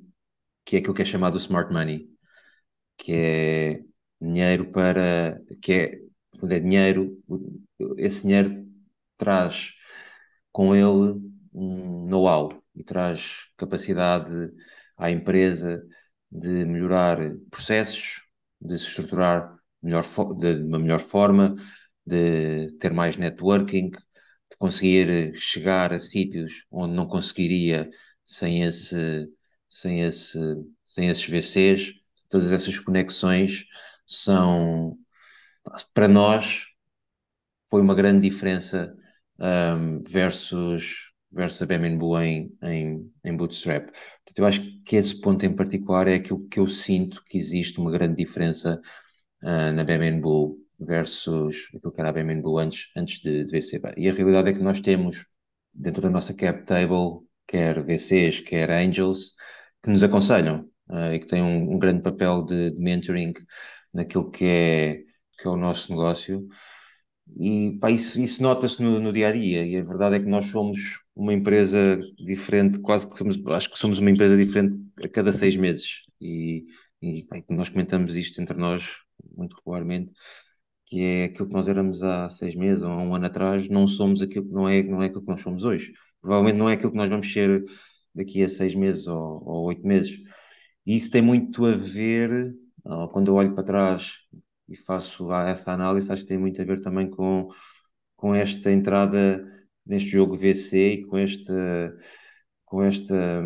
que 0.65 0.77
é 0.77 0.79
aquilo 0.81 0.95
que 0.95 1.03
é 1.03 1.05
chamado 1.05 1.39
smart 1.39 1.73
money, 1.73 2.09
que 2.97 3.13
é 3.13 3.85
dinheiro 4.21 4.71
para 4.73 5.41
que 5.63 5.73
é, 5.73 6.01
é 6.51 6.61
dinheiro, 6.61 7.23
esse 7.97 8.23
dinheiro 8.23 8.67
traz 9.17 9.73
com 10.53 10.75
ele 10.75 11.28
um 11.53 12.07
know-how 12.07 12.51
e 12.75 12.85
traz 12.85 13.49
capacidade 13.57 14.31
à 14.97 15.11
empresa 15.11 15.83
de 16.31 16.65
melhorar 16.65 17.19
processos, 17.51 18.23
de 18.61 18.79
se 18.79 18.87
estruturar 18.87 19.57
melhor 19.83 20.05
de 20.37 20.63
uma 20.63 20.79
melhor 20.79 21.01
forma, 21.01 21.55
de 22.07 22.73
ter 22.79 22.93
mais 22.93 23.17
networking, 23.17 23.91
de 23.91 24.57
conseguir 24.59 25.35
chegar 25.37 25.93
a 25.93 26.01
sítios 26.01 26.67
onde 26.71 26.95
não 26.95 27.07
conseguiria 27.07 27.91
sem 28.25 28.63
esse 28.65 29.29
sem 29.69 30.03
esse 30.03 30.39
sem 30.85 31.09
esses 31.09 31.27
VCs, 31.29 31.93
todas 32.29 32.51
essas 32.51 32.79
conexões 32.79 33.65
são 34.07 34.99
para 35.95 36.09
nós 36.09 36.67
foi 37.69 37.83
uma 37.83 37.95
grande 37.95 38.29
diferença 38.29 38.97
um, 39.39 40.03
versus 40.05 41.08
versus 41.31 41.63
a 41.63 41.67
Bemembu 41.67 42.19
em, 42.19 42.57
em, 42.63 43.13
em 43.25 43.37
Bootstrap. 43.37 43.87
Portanto, 43.87 44.39
eu 44.39 44.47
acho 44.47 44.83
que 44.85 44.97
esse 44.97 45.21
ponto 45.21 45.45
em 45.45 45.55
particular 45.55 46.09
é 46.09 46.15
aquilo 46.15 46.47
que 46.49 46.59
eu 46.59 46.67
sinto 46.67 47.23
que 47.25 47.37
existe 47.39 47.79
uma 47.79 47.91
grande 47.91 48.17
diferença 48.17 48.81
uh, 49.43 49.73
na 49.73 49.85
Bemembu 49.85 50.59
versus 50.79 51.69
aquilo 51.75 51.93
que 51.93 52.01
era 52.01 52.11
a 52.11 52.13
Bemembu 52.13 52.59
antes, 52.59 52.89
antes 52.97 53.21
de, 53.21 53.45
de 53.45 53.51
VCB. 53.51 53.95
E 53.97 54.09
a 54.09 54.13
realidade 54.13 54.51
é 54.51 54.53
que 54.53 54.61
nós 54.61 54.81
temos 54.81 55.27
dentro 55.75 56.03
da 56.03 56.11
nossa 56.11 56.35
cap 56.35 56.65
table, 56.65 57.27
quer 57.47 57.83
VCs, 57.85 58.41
quer 58.41 58.71
angels, 58.71 59.35
que 59.83 59.91
nos 59.91 60.03
aconselham 60.03 60.69
uh, 60.91 61.13
e 61.15 61.21
que 61.21 61.27
têm 61.27 61.43
um, 61.43 61.75
um 61.75 61.79
grande 61.79 62.03
papel 62.03 62.43
de, 62.45 62.71
de, 62.71 62.79
mentoring 62.79 63.33
naquilo 63.93 64.31
que 64.31 64.45
é, 64.45 64.95
que 65.39 65.47
é 65.47 65.51
o 65.51 65.57
nosso 65.57 65.91
negócio. 65.93 66.47
E 67.37 67.79
pá, 67.81 67.91
isso, 67.91 68.21
isso 68.21 68.43
nota-se 68.43 68.83
no, 68.83 68.99
no, 69.01 69.13
dia 69.13 69.29
a 69.29 69.33
dia. 69.33 69.65
E 69.67 69.77
a 69.77 69.83
verdade 69.83 70.17
é 70.17 70.19
que 70.21 70.27
nós 70.27 70.47
somos 70.47 70.79
uma 71.15 71.33
empresa 71.33 72.01
diferente, 72.19 72.79
quase 72.81 73.09
que 73.09 73.17
somos, 73.17 73.39
acho 73.49 73.71
que 73.71 73.79
somos 73.79 73.99
uma 73.99 74.11
empresa 74.11 74.37
diferente 74.37 74.77
a 75.03 75.09
cada 75.09 75.33
seis 75.33 75.57
meses. 75.57 76.03
E, 76.21 76.67
e 77.03 77.25
pá, 77.25 77.43
nós 77.51 77.69
comentamos 77.69 78.17
isto 78.17 78.41
entre 78.41 78.57
nós 78.57 78.85
muito 79.37 79.57
regularmente, 79.57 80.13
que 80.87 81.01
é 81.01 81.25
aquilo 81.25 81.49
que 81.49 81.55
nós 81.55 81.69
éramos 81.69 82.03
há 82.03 82.29
seis 82.31 82.55
meses 82.55 82.83
ou 82.83 82.91
há 82.91 83.03
um 83.03 83.15
ano 83.15 83.27
atrás, 83.27 83.69
não 83.69 83.87
somos 83.87 84.23
aquilo 84.23 84.47
que 84.47 84.53
não 84.53 84.69
é, 84.69 84.83
não 84.83 85.03
é 85.03 85.07
aquilo 85.07 85.23
que 85.23 85.29
nós 85.29 85.41
somos 85.41 85.65
hoje. 85.65 85.93
Provavelmente 86.21 86.57
não 86.59 86.69
é 86.69 86.75
aquilo 86.75 86.91
que 86.93 86.97
nós 86.97 87.09
vamos 87.09 87.33
ser 87.33 87.65
daqui 88.15 88.43
a 88.43 88.49
seis 88.49 88.75
meses 88.75 89.07
ou, 89.07 89.43
ou 89.45 89.65
oito 89.67 89.87
meses. 89.87 90.19
E 90.87 90.97
isso 90.97 91.11
tem 91.11 91.23
muito 91.23 91.65
a 91.67 91.73
ver, 91.77 92.55
quando 93.13 93.29
eu 93.29 93.35
olho 93.35 93.55
para 93.55 93.65
trás 93.65 94.15
e 94.69 94.77
faço 94.77 95.33
essa 95.33 95.73
análise, 95.73 96.11
acho 96.13 96.23
que 96.23 96.29
tem 96.29 96.39
muito 96.39 96.61
a 96.61 96.65
ver 96.65 96.81
também 96.81 97.09
com, 97.09 97.49
com 98.17 98.35
esta 98.35 98.71
entrada 98.71 99.45
neste 99.87 100.11
jogo 100.11 100.37
VC 100.37 100.93
e 100.93 101.05
com 101.07 101.17
esta, 101.17 101.97
com 102.65 102.83
esta 102.83 103.43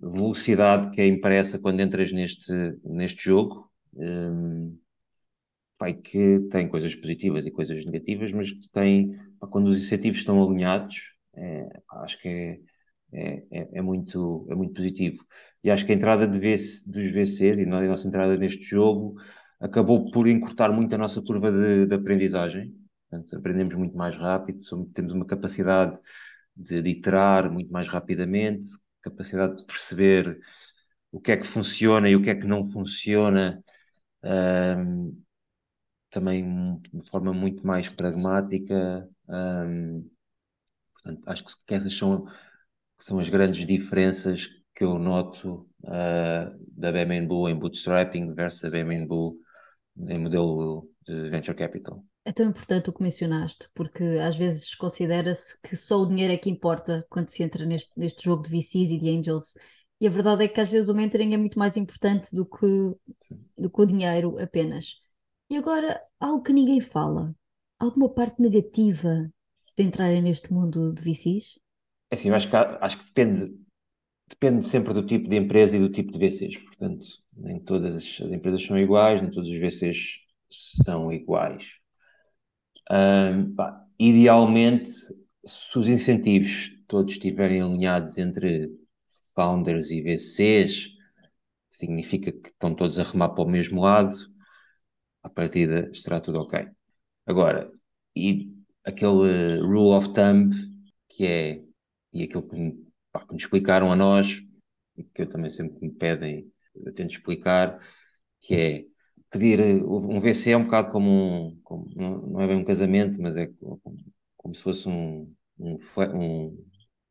velocidade 0.00 0.90
que 0.90 1.00
é 1.00 1.06
impressa 1.06 1.58
quando 1.58 1.80
entras 1.80 2.12
neste, 2.12 2.52
neste 2.84 3.24
jogo. 3.24 3.70
Um, 3.94 4.78
pai, 5.78 5.94
que 5.94 6.40
tem 6.50 6.68
coisas 6.68 6.94
positivas 6.94 7.46
e 7.46 7.50
coisas 7.50 7.84
negativas, 7.84 8.32
mas 8.32 8.50
que 8.50 8.68
tem, 8.70 9.14
quando 9.50 9.68
os 9.68 9.78
incentivos 9.78 10.18
estão 10.18 10.42
alinhados, 10.42 11.14
é, 11.34 11.68
acho 11.92 12.20
que 12.20 12.28
é, 12.28 12.60
é, 13.12 13.44
é, 13.50 13.68
é, 13.74 13.82
muito, 13.82 14.46
é 14.50 14.54
muito 14.54 14.74
positivo. 14.74 15.24
E 15.62 15.70
acho 15.70 15.84
que 15.86 15.92
a 15.92 15.94
entrada 15.94 16.26
de 16.26 16.38
VC, 16.38 16.90
dos 16.90 17.10
VCs 17.10 17.58
e 17.58 17.62
a 17.64 17.66
nossa 17.66 18.08
entrada 18.08 18.36
neste 18.36 18.62
jogo 18.62 19.16
acabou 19.60 20.10
por 20.10 20.26
encurtar 20.26 20.72
muito 20.72 20.94
a 20.94 20.98
nossa 20.98 21.22
curva 21.22 21.50
de, 21.50 21.86
de 21.86 21.94
aprendizagem. 21.94 22.74
Portanto, 23.08 23.36
aprendemos 23.36 23.74
muito 23.74 23.96
mais 23.96 24.16
rápido, 24.16 24.60
somos, 24.60 24.90
temos 24.92 25.12
uma 25.12 25.24
capacidade 25.24 25.98
de, 26.54 26.82
de 26.82 26.90
iterar 26.90 27.50
muito 27.50 27.72
mais 27.72 27.88
rapidamente, 27.88 28.66
capacidade 29.02 29.58
de 29.58 29.64
perceber 29.64 30.38
o 31.12 31.20
que 31.20 31.32
é 31.32 31.36
que 31.36 31.46
funciona 31.46 32.08
e 32.08 32.16
o 32.16 32.22
que 32.22 32.30
é 32.30 32.34
que 32.34 32.46
não 32.46 32.64
funciona 32.64 33.62
um, 34.22 35.22
também 36.10 36.80
de 36.92 37.08
forma 37.08 37.32
muito 37.32 37.66
mais 37.66 37.88
pragmática. 37.88 39.08
Um, 39.28 40.08
portanto, 40.94 41.22
acho 41.26 41.44
que 41.44 41.74
essas 41.74 41.96
são, 41.96 42.26
são 42.98 43.18
as 43.18 43.28
grandes 43.28 43.66
diferenças 43.66 44.48
que 44.74 44.84
eu 44.84 44.98
noto 44.98 45.68
uh, 45.84 46.58
da 46.76 46.92
BMNBU 46.92 47.48
em 47.48 47.58
bootstrapping 47.58 48.34
versus 48.34 48.64
a 48.64 48.70
BMNBU 48.70 49.38
em 50.08 50.18
modelo 50.18 50.88
de 51.06 51.28
venture 51.28 51.56
capital. 51.56 52.04
É 52.24 52.32
tão 52.32 52.46
importante 52.46 52.90
o 52.90 52.92
que 52.92 53.02
mencionaste, 53.02 53.68
porque 53.72 54.02
às 54.02 54.36
vezes 54.36 54.74
considera-se 54.74 55.60
que 55.62 55.76
só 55.76 56.00
o 56.00 56.06
dinheiro 56.06 56.32
é 56.32 56.36
que 56.36 56.50
importa 56.50 57.06
quando 57.08 57.28
se 57.28 57.42
entra 57.42 57.64
neste, 57.64 57.92
neste 57.96 58.24
jogo 58.24 58.42
de 58.42 58.50
VCs 58.50 58.90
e 58.90 58.98
de 58.98 59.10
angels. 59.10 59.54
E 60.00 60.06
a 60.06 60.10
verdade 60.10 60.44
é 60.44 60.48
que 60.48 60.60
às 60.60 60.68
vezes 60.68 60.88
o 60.88 60.94
mentoring 60.94 61.34
é 61.34 61.36
muito 61.36 61.58
mais 61.58 61.76
importante 61.76 62.34
do 62.34 62.44
que, 62.44 62.66
do 63.56 63.70
que 63.70 63.80
o 63.80 63.86
dinheiro 63.86 64.38
apenas. 64.38 65.00
E 65.48 65.56
agora, 65.56 66.02
algo 66.18 66.42
que 66.42 66.52
ninguém 66.52 66.80
fala. 66.80 67.34
Alguma 67.78 68.08
parte 68.08 68.42
negativa 68.42 69.30
de 69.76 69.84
entrarem 69.84 70.22
neste 70.22 70.52
mundo 70.52 70.92
de 70.92 71.02
VCs? 71.02 71.58
É 72.10 72.16
assim, 72.16 72.30
acho 72.30 72.50
que, 72.50 72.56
acho 72.56 72.98
que 72.98 73.04
depende, 73.04 73.56
depende 74.28 74.66
sempre 74.66 74.92
do 74.92 75.06
tipo 75.06 75.28
de 75.28 75.36
empresa 75.36 75.76
e 75.76 75.80
do 75.80 75.90
tipo 75.90 76.10
de 76.10 76.18
VCs. 76.18 76.56
Portanto, 76.58 77.06
nem 77.36 77.60
todas 77.60 77.96
as, 77.96 78.20
as 78.20 78.32
empresas 78.32 78.62
são 78.64 78.78
iguais, 78.78 79.22
nem 79.22 79.30
todos 79.30 79.50
os 79.50 79.58
VCs 79.58 80.20
são 80.84 81.12
iguais. 81.12 81.74
Um, 82.90 83.54
pá, 83.54 83.84
idealmente, 83.98 84.88
se 85.44 85.78
os 85.78 85.88
incentivos 85.88 86.72
todos 86.86 87.14
estiverem 87.14 87.60
alinhados 87.62 88.16
entre 88.18 88.70
founders 89.34 89.90
e 89.90 90.02
VCs, 90.02 90.88
significa 91.70 92.32
que 92.32 92.48
estão 92.48 92.74
todos 92.74 92.98
a 92.98 93.02
remar 93.04 93.30
para 93.30 93.44
o 93.44 93.48
mesmo 93.48 93.82
lado, 93.82 94.14
à 95.22 95.28
partida 95.28 95.90
estará 95.92 96.20
tudo 96.20 96.38
ok. 96.40 96.68
Agora, 97.26 97.70
e 98.14 98.52
aquele 98.84 99.58
rule 99.60 99.96
of 99.96 100.12
thumb 100.12 100.54
que 101.08 101.26
é, 101.26 101.62
e 102.12 102.22
aquilo 102.24 102.42
que, 102.48 102.84
pá, 103.12 103.26
que 103.26 103.34
explicaram 103.36 103.90
a 103.92 103.96
nós, 103.96 104.42
e 104.96 105.04
que 105.04 105.22
eu 105.22 105.28
também 105.28 105.50
sempre 105.50 105.78
me 105.80 105.92
pedem, 105.92 106.52
eu 106.84 106.92
tento 106.94 107.10
explicar, 107.12 107.78
que 108.40 108.54
é 108.54 108.84
pedir 109.30 109.60
um 109.84 110.20
VC 110.20 110.52
é 110.52 110.56
um 110.56 110.64
bocado 110.64 110.90
como 110.90 111.10
um, 111.10 111.60
como, 111.62 111.88
não, 111.94 112.40
é 112.40 112.46
bem 112.46 112.56
um 112.56 112.64
casamento, 112.64 113.20
mas 113.20 113.36
é 113.36 113.46
como, 113.46 113.80
como 114.36 114.54
se 114.54 114.62
fosse 114.62 114.88
um, 114.88 115.32
um, 115.58 115.78
um, 116.14 116.64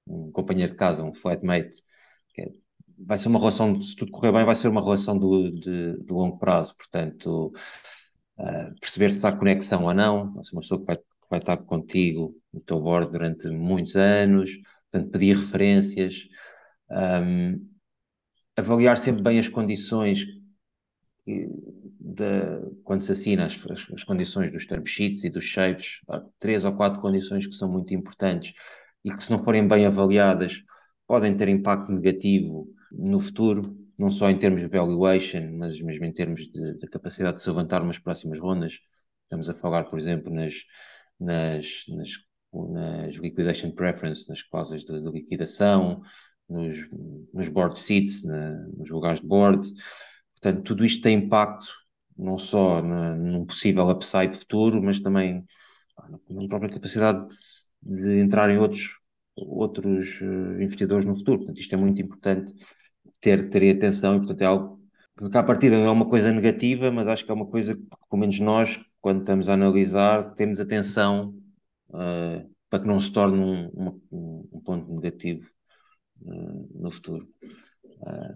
um, 0.07 0.31
companheiro 0.31 0.72
de 0.72 0.77
casa, 0.77 1.03
um 1.03 1.13
flatmate. 1.13 1.84
É, 2.38 2.51
vai 2.98 3.17
ser 3.17 3.27
uma 3.27 3.39
relação, 3.39 3.79
se 3.81 3.95
tudo 3.95 4.12
correr 4.12 4.31
bem, 4.31 4.45
vai 4.45 4.55
ser 4.55 4.67
uma 4.67 4.81
relação 4.81 5.17
do, 5.17 5.51
de, 5.51 5.98
de 6.03 6.13
longo 6.13 6.38
prazo. 6.38 6.75
Portanto, 6.75 7.53
uh, 8.39 8.79
perceber 8.79 9.12
se 9.12 9.25
há 9.27 9.31
conexão 9.36 9.84
ou 9.86 9.93
não, 9.93 10.34
vai 10.34 10.43
ser 10.43 10.55
uma 10.55 10.62
pessoa 10.62 10.79
que 10.79 10.86
vai, 10.88 10.98
que 10.98 11.03
vai 11.29 11.39
estar 11.39 11.57
contigo 11.57 12.36
no 12.53 12.62
teu 12.62 12.79
board 12.81 13.12
durante 13.12 13.50
muitos 13.50 13.95
anos, 13.95 14.51
portanto, 14.91 15.12
pedir 15.12 15.38
referências. 15.38 16.27
Um, 16.89 17.75
avaliar 18.57 18.97
sempre 18.97 19.21
bem 19.21 19.39
as 19.39 19.47
condições 19.47 20.25
de, 21.25 22.25
quando 22.83 23.01
se 23.01 23.12
assina 23.12 23.45
as, 23.45 23.53
as, 23.69 23.88
as, 23.93 24.03
condições 24.03 24.51
dos 24.51 24.65
term 24.65 24.85
sheets 24.85 25.24
e 25.24 25.29
dos 25.29 25.43
shapes, 25.43 26.01
há 26.07 26.24
três 26.39 26.63
ou 26.63 26.75
quatro 26.75 27.01
condições 27.01 27.47
que 27.47 27.55
são 27.55 27.69
muito 27.69 27.93
importantes 27.93 28.53
e 29.03 29.12
que, 29.12 29.24
se 29.24 29.31
não 29.31 29.43
forem 29.43 29.67
bem 29.67 29.85
avaliadas, 29.85 30.63
podem 31.07 31.35
ter 31.35 31.47
impacto 31.47 31.91
negativo 31.91 32.67
no 32.91 33.19
futuro, 33.19 33.75
não 33.97 34.12
só 34.12 34.29
em 34.29 34.38
termos 34.38 34.62
de 34.62 34.67
valuation, 34.67 35.51
mas 35.57 35.79
mesmo 35.81 36.05
em 36.05 36.13
termos 36.13 36.41
de, 36.51 36.77
de 36.77 36.88
capacidade 36.88 37.38
de 37.38 37.43
se 37.43 37.50
levantar 37.50 37.81
umas 37.81 38.00
próximas 38.00 38.39
rondas. 38.39 38.79
Estamos 39.24 39.50
a 39.50 39.53
falar, 39.53 39.85
por 39.85 39.97
exemplo, 40.00 40.33
nas, 40.33 40.53
nas, 41.19 41.85
nas, 41.89 42.09
nas 42.53 43.15
liquidation 43.15 43.71
preference, 43.71 44.29
nas 44.29 44.41
cláusulas 44.43 44.83
de, 44.83 45.01
de 45.01 45.12
liquidação, 45.12 46.01
nos, 46.49 46.89
nos 47.33 47.47
board 47.47 47.77
seats, 47.77 48.23
nos 48.77 48.89
lugares 48.89 49.21
de 49.21 49.27
board. 49.27 49.67
Portanto, 50.33 50.63
tudo 50.63 50.85
isto 50.85 51.01
tem 51.01 51.17
impacto 51.17 51.67
não 52.17 52.37
só 52.37 52.81
na, 52.81 53.15
num 53.15 53.45
possível 53.45 53.89
upside 53.89 54.35
futuro, 54.35 54.81
mas 54.81 54.99
também 54.99 55.43
na 56.29 56.47
própria 56.47 56.73
capacidade 56.73 57.27
de, 57.81 58.01
de 58.01 58.19
entrar 58.19 58.49
em 58.49 58.57
outros, 58.57 58.97
outros 59.35 60.21
uh, 60.21 60.61
investidores 60.61 61.05
no 61.05 61.15
futuro. 61.15 61.39
Portanto, 61.39 61.59
isto 61.59 61.73
é 61.73 61.77
muito 61.77 62.01
importante 62.01 62.53
ter, 63.19 63.49
ter 63.49 63.75
atenção 63.75 64.15
e, 64.15 64.19
portanto, 64.19 64.41
é 64.41 64.45
algo 64.45 64.81
que 65.17 65.37
à 65.37 65.43
partida 65.43 65.77
não 65.77 65.87
é 65.87 65.91
uma 65.91 66.07
coisa 66.07 66.31
negativa, 66.31 66.91
mas 66.91 67.07
acho 67.07 67.25
que 67.25 67.31
é 67.31 67.33
uma 67.33 67.47
coisa 67.47 67.75
que, 67.75 67.81
pelo 67.81 68.19
menos 68.19 68.39
nós, 68.39 68.79
quando 69.01 69.21
estamos 69.21 69.47
a 69.49 69.53
analisar, 69.53 70.33
temos 70.33 70.59
atenção 70.59 71.33
uh, 71.89 72.49
para 72.69 72.79
que 72.79 72.87
não 72.87 72.99
se 72.99 73.11
torne 73.11 73.39
um, 73.39 74.01
um, 74.11 74.49
um 74.53 74.59
ponto 74.59 74.93
negativo 74.93 75.49
no 76.22 76.91
futuro. 76.91 77.27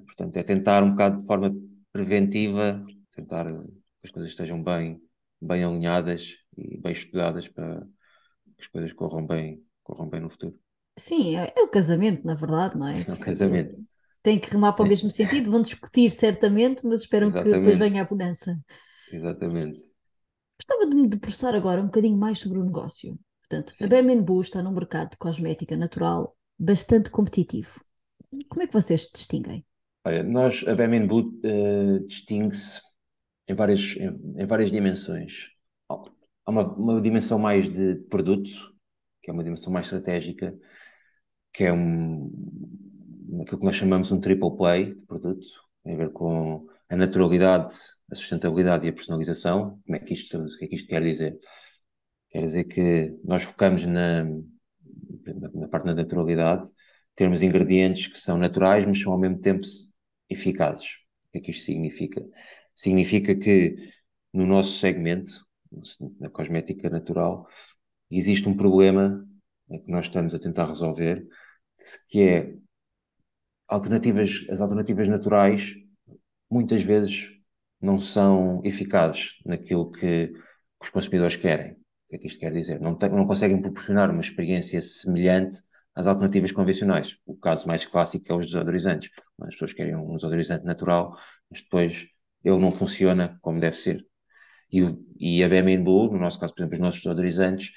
portanto, 0.05 0.37
é 0.37 0.43
tentar 0.43 0.83
um 0.83 0.91
bocado 0.91 1.17
de 1.17 1.25
forma 1.25 1.53
preventiva 1.91 2.85
tentar 3.11 3.45
que 3.45 4.05
as 4.05 4.11
coisas 4.11 4.31
estejam 4.31 4.63
bem, 4.63 5.01
bem 5.41 5.63
alinhadas 5.63 6.35
e 6.57 6.77
bem 6.77 6.93
estudadas 6.93 7.47
para 7.47 7.81
que 8.57 8.61
as 8.63 8.67
coisas 8.67 8.93
corram 8.93 9.25
bem, 9.27 9.63
corram 9.83 10.09
bem 10.09 10.21
no 10.21 10.29
futuro. 10.29 10.59
Sim, 10.97 11.35
é, 11.37 11.53
é 11.55 11.61
o 11.63 11.69
casamento, 11.69 12.25
na 12.25 12.35
verdade, 12.35 12.77
não 12.77 12.87
é? 12.87 13.05
É 13.05 13.15
Portanto, 13.15 13.17
casamento. 13.17 13.75
tem 14.23 14.39
que 14.39 14.49
remar 14.51 14.73
para 14.73 14.85
o 14.85 14.87
É, 14.87 14.89
mesmo 14.89 15.11
sentido, 15.11 15.51
vão 15.51 15.61
discutir 15.61 16.11
certamente, 16.11 16.85
mas 16.85 17.01
esperam 17.01 17.31
que 17.31 17.39
depois 17.49 17.77
exatamente, 17.77 17.77
venha 17.77 18.01
a 18.01 18.05
bonança. 18.05 18.57
exatamente. 19.07 19.81
Gostava 20.59 20.85
de 20.89 20.95
me 20.95 21.07
debruçar 21.07 21.55
agora 21.55 21.81
um 21.81 21.85
bocadinho 21.85 22.17
mais 22.17 22.39
sobre 22.39 22.59
o 22.59 22.63
negócio. 22.65 23.17
Portanto, 23.41 23.73
a 23.81 23.87
Sim. 23.87 23.99
Bem 24.03 24.03
está 24.41 24.61
num 24.61 24.71
mercado 24.71 25.11
de 25.11 25.17
cosmética 25.17 25.75
natural 25.75 26.35
bastante 26.59 27.09
competitivo. 27.09 27.83
Como 28.49 28.61
é 28.61 28.67
que 28.67 28.73
vocês 28.73 29.05
se 29.05 29.13
distinguem? 29.13 29.65
Olha, 30.05 30.23
nós, 30.23 30.63
a 30.67 30.75
Baemin 30.75 31.07
Boot, 31.07 31.39
eh, 31.43 31.99
distingue-se 32.05 32.81
em 33.47 33.55
várias, 33.55 33.95
em, 33.97 34.41
em 34.41 34.45
várias 34.45 34.69
dimensões. 34.69 35.49
Há 35.89 36.51
uma, 36.51 36.63
uma 36.75 37.01
dimensão 37.01 37.39
mais 37.39 37.69
de 37.69 37.95
produto, 38.09 38.49
que 39.21 39.29
é 39.29 39.33
uma 39.33 39.43
dimensão 39.43 39.71
mais 39.71 39.85
estratégica, 39.85 40.57
que 41.53 41.63
é 41.63 41.73
um, 41.73 42.31
aquilo 43.41 43.59
que 43.59 43.65
nós 43.65 43.75
chamamos 43.75 44.11
um 44.11 44.19
triple 44.19 44.55
play 44.55 44.95
de 44.95 45.05
produto, 45.05 45.47
tem 45.83 45.93
a 45.93 45.97
ver 45.97 46.11
com 46.11 46.67
a 46.89 46.95
naturalidade, 46.95 47.73
a 48.11 48.15
sustentabilidade 48.15 48.85
e 48.85 48.89
a 48.89 48.93
personalização. 48.93 49.79
Como 49.85 49.95
é 49.95 49.99
que 49.99 50.13
isto, 50.13 50.37
o 50.37 50.57
que 50.57 50.65
é 50.65 50.67
que 50.67 50.75
isto 50.75 50.87
quer 50.87 51.01
dizer? 51.01 51.39
Quer 52.29 52.41
dizer 52.41 52.63
que 52.65 53.17
nós 53.23 53.43
focamos 53.43 53.85
na, 53.85 54.25
na, 55.53 55.67
parte 55.67 55.85
da 55.85 55.95
naturalidade, 55.95 56.69
termos 57.15 57.41
ingredientes 57.41 58.07
que 58.07 58.19
são 58.19 58.37
naturais, 58.37 58.85
mas 58.85 59.01
são 59.01 59.11
ao 59.11 59.19
mesmo 59.19 59.39
tempo 59.39 59.63
eficazes. 60.29 60.87
O 61.27 61.31
que 61.31 61.37
é 61.39 61.41
que 61.41 61.51
isto 61.51 61.65
significa? 61.65 62.25
Significa 62.75 63.35
que 63.35 63.91
no 64.33 64.45
nosso 64.45 64.77
segmento, 64.79 65.45
na 66.19 66.29
cosmética 66.29 66.89
natural, 66.89 67.47
existe 68.09 68.47
um 68.47 68.55
problema 68.55 69.27
que 69.67 69.91
nós 69.91 70.05
estamos 70.05 70.33
a 70.33 70.39
tentar 70.39 70.65
resolver, 70.65 71.27
que 72.07 72.21
é 72.21 72.55
alternativas, 73.67 74.45
as 74.49 74.61
alternativas 74.61 75.07
naturais 75.07 75.75
muitas 76.49 76.83
vezes 76.83 77.31
não 77.81 77.99
são 77.99 78.61
eficazes 78.65 79.35
naquilo 79.45 79.91
que, 79.91 80.27
que 80.27 80.35
os 80.81 80.89
consumidores 80.89 81.35
querem. 81.35 81.78
O 82.09 82.11
que 82.11 82.15
é 82.15 82.19
que 82.19 82.27
isto 82.27 82.39
quer 82.39 82.51
dizer? 82.51 82.81
Não, 82.81 82.97
te, 82.97 83.07
não 83.07 83.27
conseguem 83.27 83.61
proporcionar 83.61 84.09
uma 84.09 84.19
experiência 84.19 84.81
semelhante 84.81 85.61
às 85.93 86.07
alternativas 86.07 86.51
convencionais. 86.51 87.17
O 87.23 87.35
caso 87.37 87.67
mais 87.67 87.85
clássico 87.85 88.25
é 88.31 88.35
os 88.35 88.47
desodorizantes. 88.47 89.11
As 89.41 89.53
pessoas 89.53 89.73
querem 89.73 89.95
um 89.95 90.15
desodorizante 90.15 90.65
natural, 90.65 91.15
mas 91.51 91.61
depois 91.61 92.07
ele 92.43 92.57
não 92.57 92.71
funciona 92.71 93.37
como 93.43 93.59
deve 93.59 93.75
ser. 93.75 94.03
E, 94.71 94.81
e 95.19 95.43
a 95.43 95.49
BM 95.49 95.77
Blue, 95.83 96.11
no 96.11 96.17
nosso 96.17 96.39
caso, 96.39 96.53
por 96.55 96.61
exemplo, 96.61 96.77
os 96.77 96.81
nossos 96.81 97.01
desodorizantes, 97.01 97.73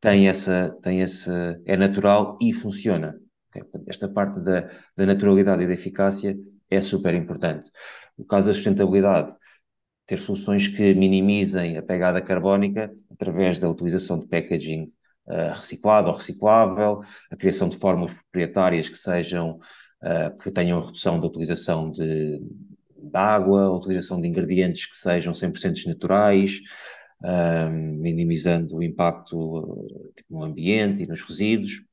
tem 0.00 0.28
essa, 0.28 0.76
tem 0.82 1.00
essa, 1.00 1.60
é 1.64 1.76
natural 1.76 2.36
e 2.42 2.52
funciona. 2.52 3.16
Esta 3.86 4.08
parte 4.08 4.40
da, 4.40 4.62
da 4.96 5.06
naturalidade 5.06 5.62
e 5.62 5.66
da 5.68 5.74
eficácia 5.74 6.36
é 6.68 6.82
super 6.82 7.14
importante. 7.14 7.70
No 8.18 8.24
caso 8.24 8.48
da 8.48 8.54
sustentabilidade, 8.54 9.32
ter 10.12 10.18
soluções 10.18 10.68
que 10.68 10.94
minimizem 10.94 11.78
a 11.78 11.82
pegada 11.82 12.20
carbónica 12.20 12.94
através 13.10 13.58
da 13.58 13.70
utilização 13.70 14.18
de 14.18 14.26
packaging 14.26 14.92
uh, 15.26 15.48
reciclado 15.54 16.10
ou 16.10 16.14
reciclável, 16.14 17.00
a 17.30 17.36
criação 17.36 17.66
de 17.66 17.78
fórmulas 17.78 18.12
proprietárias 18.12 18.90
que 18.90 18.98
sejam 18.98 19.58
uh, 20.02 20.36
que 20.36 20.50
tenham 20.50 20.82
redução 20.82 21.18
da 21.18 21.26
utilização 21.26 21.90
de, 21.90 22.40
de 22.40 23.10
água, 23.14 23.64
a 23.64 23.72
utilização 23.72 24.20
de 24.20 24.28
ingredientes 24.28 24.84
que 24.84 24.98
sejam 24.98 25.32
100% 25.32 25.86
naturais, 25.86 26.60
uh, 27.22 27.70
minimizando 27.70 28.76
o 28.76 28.82
impacto 28.82 29.88
no 30.28 30.44
ambiente 30.44 31.04
e 31.04 31.08
nos 31.08 31.22
resíduos. 31.22 31.86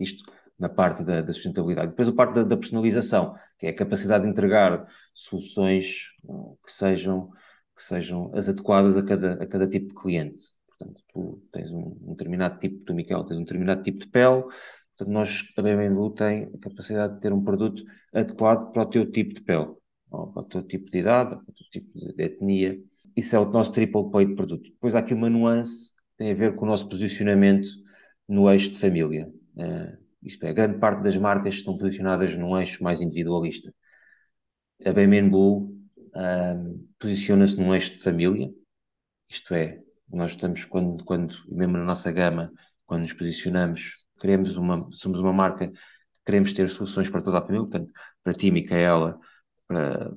Isto 0.00 0.24
na 0.62 0.68
parte 0.68 1.02
da, 1.02 1.20
da 1.20 1.32
sustentabilidade. 1.32 1.88
Depois 1.88 2.06
a 2.06 2.12
parte 2.12 2.34
da, 2.36 2.44
da, 2.44 2.56
personalização, 2.56 3.34
que 3.58 3.66
é 3.66 3.70
a 3.70 3.74
capacidade 3.74 4.22
de 4.22 4.30
entregar 4.30 4.86
soluções 5.12 6.12
que 6.64 6.70
sejam, 6.70 7.30
que 7.74 7.82
sejam 7.82 8.30
as 8.32 8.48
adequadas 8.48 8.96
a 8.96 9.02
cada, 9.02 9.32
a 9.42 9.46
cada 9.46 9.68
tipo 9.68 9.88
de 9.88 9.94
cliente. 9.94 10.40
Portanto, 10.68 11.02
tu 11.12 11.42
tens 11.52 11.68
um, 11.72 11.98
um 12.02 12.10
determinado 12.12 12.60
tipo, 12.60 12.84
tu, 12.84 12.94
Miquel, 12.94 13.24
tens 13.24 13.38
um 13.38 13.42
determinado 13.42 13.82
tipo 13.82 13.98
de 13.98 14.06
pele, 14.06 14.42
portanto, 14.42 15.08
nós, 15.12 15.42
a 15.56 15.62
BMW 15.62 16.10
tem 16.10 16.44
a 16.44 16.58
capacidade 16.58 17.14
de 17.14 17.20
ter 17.20 17.32
um 17.32 17.42
produto 17.42 17.82
adequado 18.14 18.70
para 18.70 18.82
o 18.82 18.86
teu 18.86 19.10
tipo 19.10 19.34
de 19.34 19.42
pele, 19.42 19.74
para 20.08 20.42
o 20.42 20.44
teu 20.44 20.62
tipo 20.62 20.88
de 20.88 20.98
idade, 20.98 21.30
para 21.30 21.42
o 21.42 21.54
teu 21.54 21.66
tipo 21.72 21.98
de, 21.98 22.22
etnia. 22.22 22.78
Isso 23.16 23.34
é 23.34 23.38
o 23.40 23.50
nosso 23.50 23.72
triple 23.72 24.10
play 24.12 24.26
de 24.26 24.36
produto. 24.36 24.70
Depois 24.70 24.94
há 24.94 25.00
aqui 25.00 25.12
uma 25.12 25.28
nuance 25.28 25.92
tem 26.16 26.30
a 26.30 26.34
ver 26.34 26.54
com 26.54 26.64
o 26.64 26.68
nosso 26.68 26.88
posicionamento 26.88 27.66
no 28.28 28.48
eixo 28.48 28.70
de 28.70 28.78
família. 28.78 29.28
Uh, 29.56 30.01
isto 30.22 30.44
é, 30.44 30.52
grande 30.52 30.78
parte 30.78 31.02
das 31.02 31.16
marcas 31.16 31.54
estão 31.54 31.76
posicionadas 31.76 32.36
num 32.36 32.56
eixo 32.58 32.82
mais 32.82 33.00
individualista. 33.00 33.74
A 34.84 34.92
BMW 34.92 35.72
um, 36.14 36.88
posiciona-se 36.98 37.58
num 37.58 37.74
eixo 37.74 37.92
de 37.92 37.98
família, 37.98 38.50
isto 39.28 39.54
é, 39.54 39.80
nós 40.08 40.32
estamos, 40.32 40.64
quando, 40.64 41.04
quando, 41.04 41.34
mesmo 41.48 41.76
na 41.78 41.84
nossa 41.84 42.12
gama, 42.12 42.52
quando 42.86 43.02
nos 43.02 43.12
posicionamos, 43.12 44.04
queremos 44.20 44.56
uma, 44.56 44.88
somos 44.92 45.18
uma 45.18 45.32
marca 45.32 45.68
que 45.68 45.78
queremos 46.24 46.52
ter 46.52 46.68
soluções 46.68 47.08
para 47.08 47.22
toda 47.22 47.38
a 47.38 47.42
família, 47.42 47.62
portanto, 47.62 47.92
para 48.22 48.34
ti, 48.34 48.50
Micaela, 48.50 49.18
para, 49.66 50.12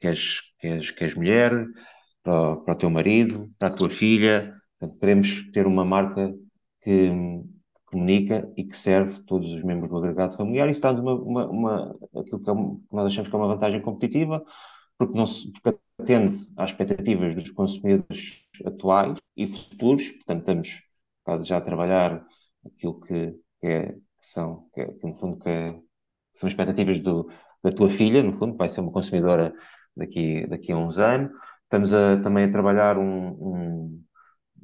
que, 0.00 0.08
és, 0.08 0.40
que, 0.58 0.80
que 0.80 1.16
mulher, 1.16 1.66
para, 2.22 2.56
para 2.56 2.74
o 2.74 2.78
teu 2.78 2.90
marido, 2.90 3.50
para 3.58 3.68
a 3.68 3.72
tua 3.72 3.90
filha, 3.90 4.54
portanto, 4.78 5.00
queremos 5.00 5.50
ter 5.52 5.66
uma 5.66 5.84
marca 5.84 6.32
que 6.82 7.10
comunica 7.94 8.52
e 8.56 8.64
que 8.64 8.76
serve 8.76 9.20
todos 9.22 9.52
os 9.52 9.62
membros 9.62 9.88
do 9.88 9.96
agregado 9.96 10.36
familiar. 10.36 10.68
Isso 10.68 10.80
dá-nos 10.82 11.00
uma, 11.00 11.14
uma, 11.14 11.46
uma, 11.48 11.98
aquilo 12.16 12.40
que, 12.40 12.50
é, 12.50 12.54
que, 12.54 12.94
nós 12.94 13.06
achamos 13.06 13.30
que 13.30 13.36
é 13.36 13.38
uma 13.38 13.54
vantagem 13.54 13.80
competitiva, 13.80 14.44
porque, 14.98 15.16
não 15.16 15.26
se, 15.26 15.52
porque 15.52 15.78
atende 16.00 16.34
às 16.56 16.70
expectativas 16.70 17.34
dos 17.34 17.50
consumidores 17.52 18.40
atuais 18.66 19.18
e 19.36 19.46
futuros, 19.46 20.10
portanto, 20.10 20.40
estamos 20.40 21.46
já 21.46 21.58
a 21.58 21.60
trabalhar 21.60 22.26
aquilo 22.66 23.00
que, 23.00 23.32
que, 23.60 23.66
é, 23.66 23.92
que 23.92 24.00
são, 24.20 24.68
que, 24.74 24.80
é, 24.80 24.86
que, 24.86 25.06
no 25.06 25.14
fundo, 25.14 25.38
que, 25.38 25.48
é, 25.48 25.78
são 26.32 26.48
expectativas 26.48 26.98
do, 26.98 27.30
da 27.62 27.70
tua 27.72 27.88
filha, 27.88 28.22
no 28.22 28.32
fundo, 28.32 28.56
vai 28.56 28.68
ser 28.68 28.80
uma 28.80 28.92
consumidora 28.92 29.54
daqui, 29.96 30.46
daqui 30.48 30.72
a 30.72 30.76
uns 30.76 30.98
anos. 30.98 31.30
Estamos 31.64 31.92
a, 31.92 32.20
também 32.20 32.44
a 32.44 32.50
trabalhar 32.52 32.98
um, 32.98 33.28
um 33.28 34.03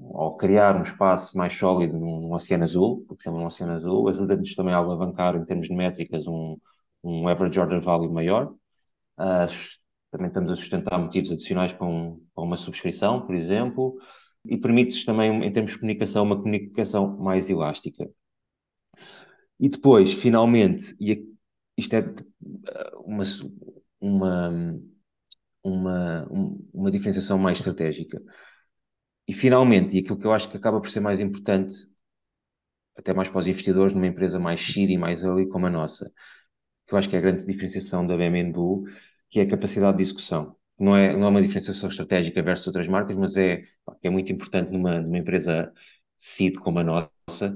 ou 0.01 0.37
criar 0.37 0.77
um 0.77 0.83
espaço 0.83 1.37
mais 1.37 1.53
sólido 1.53 1.99
num, 1.99 2.33
oceano 2.33 2.65
azul, 2.65 3.05
porque 3.07 3.29
é 3.29 3.31
um 3.31 3.45
oceano 3.47 3.73
azul, 3.75 4.09
ajuda-nos 4.09 4.55
também 4.55 4.75
a 4.75 4.79
alavancar 4.79 5.37
em 5.37 5.45
termos 5.45 5.69
de 5.69 5.75
métricas 5.75 6.27
um, 6.27 6.57
um 7.05 7.29
average 7.29 7.61
order 7.61 7.81
value 7.81 8.13
maior. 8.13 8.53
Uh, 9.19 9.47
também 10.11 10.29
estamos 10.29 10.51
a 10.51 10.57
sustentar 10.57 10.99
motivos 10.99 11.31
adicionais 11.31 11.73
para, 11.73 11.87
um, 11.87 12.21
para 12.35 12.45
uma 12.45 12.57
subscrição, 12.57 13.25
por 13.27 13.35
exemplo, 13.35 13.97
e 14.45 14.57
permite-nos 14.57 15.05
também, 15.05 15.45
em 15.45 15.53
termos 15.53 15.73
de 15.73 15.79
comunicação, 15.79 16.25
uma 16.25 16.37
comunicação 16.37 17.17
mais 17.19 17.51
elástica. 17.51 18.09
E 19.59 19.69
depois, 19.69 20.13
finalmente, 20.15 20.97
e 20.99 21.23
isto 21.77 21.95
é 21.95 22.03
uma, 23.05 23.25
uma, 24.01 24.81
uma, 25.63 26.29
uma 26.73 26.91
diferenciação 26.91 27.39
mais 27.39 27.59
estratégica, 27.59 28.21
e 29.31 29.33
finalmente, 29.33 29.97
e 29.97 30.01
aquilo 30.01 30.19
que 30.19 30.27
eu 30.27 30.33
acho 30.33 30.49
que 30.51 30.57
acaba 30.57 30.81
por 30.81 30.90
ser 30.90 30.99
mais 31.01 31.21
importante, 31.21 31.75
até 32.97 33.14
mais 33.14 33.29
para 33.29 33.38
os 33.38 33.47
investidores 33.47 33.93
numa 33.95 34.07
empresa 34.07 34.38
mais 34.38 34.61
seed 34.61 34.90
e 34.90 34.99
mais 34.99 35.23
early 35.23 35.49
como 35.49 35.66
a 35.66 35.71
nossa, 35.71 36.12
que 36.87 36.95
eu 36.95 36.99
acho 36.99 37.09
que 37.09 37.16
é 37.16 37.19
a 37.21 37.23
grande 37.23 37.47
diferenciação 37.47 38.07
da 38.07 38.16
BMW, 38.16 38.85
que 39.31 39.40
é 39.40 39.45
a 39.45 39.49
capacidade 39.49 39.97
de 39.99 40.03
execução. 40.05 40.57
Não 40.79 40.97
é, 40.97 41.16
não 41.16 41.27
é 41.29 41.31
uma 41.31 41.43
diferenciação 41.43 41.88
estratégica 41.88 42.43
versus 42.43 42.66
outras 42.69 42.88
marcas, 42.88 43.16
mas 43.16 43.37
é, 43.37 43.62
é 44.03 44.11
muito 44.11 44.33
importante 44.33 44.73
numa, 44.73 45.01
numa 45.01 45.19
empresa 45.19 45.73
seed 46.19 46.57
como 46.59 46.81
a 46.81 46.85
nossa, 46.85 47.55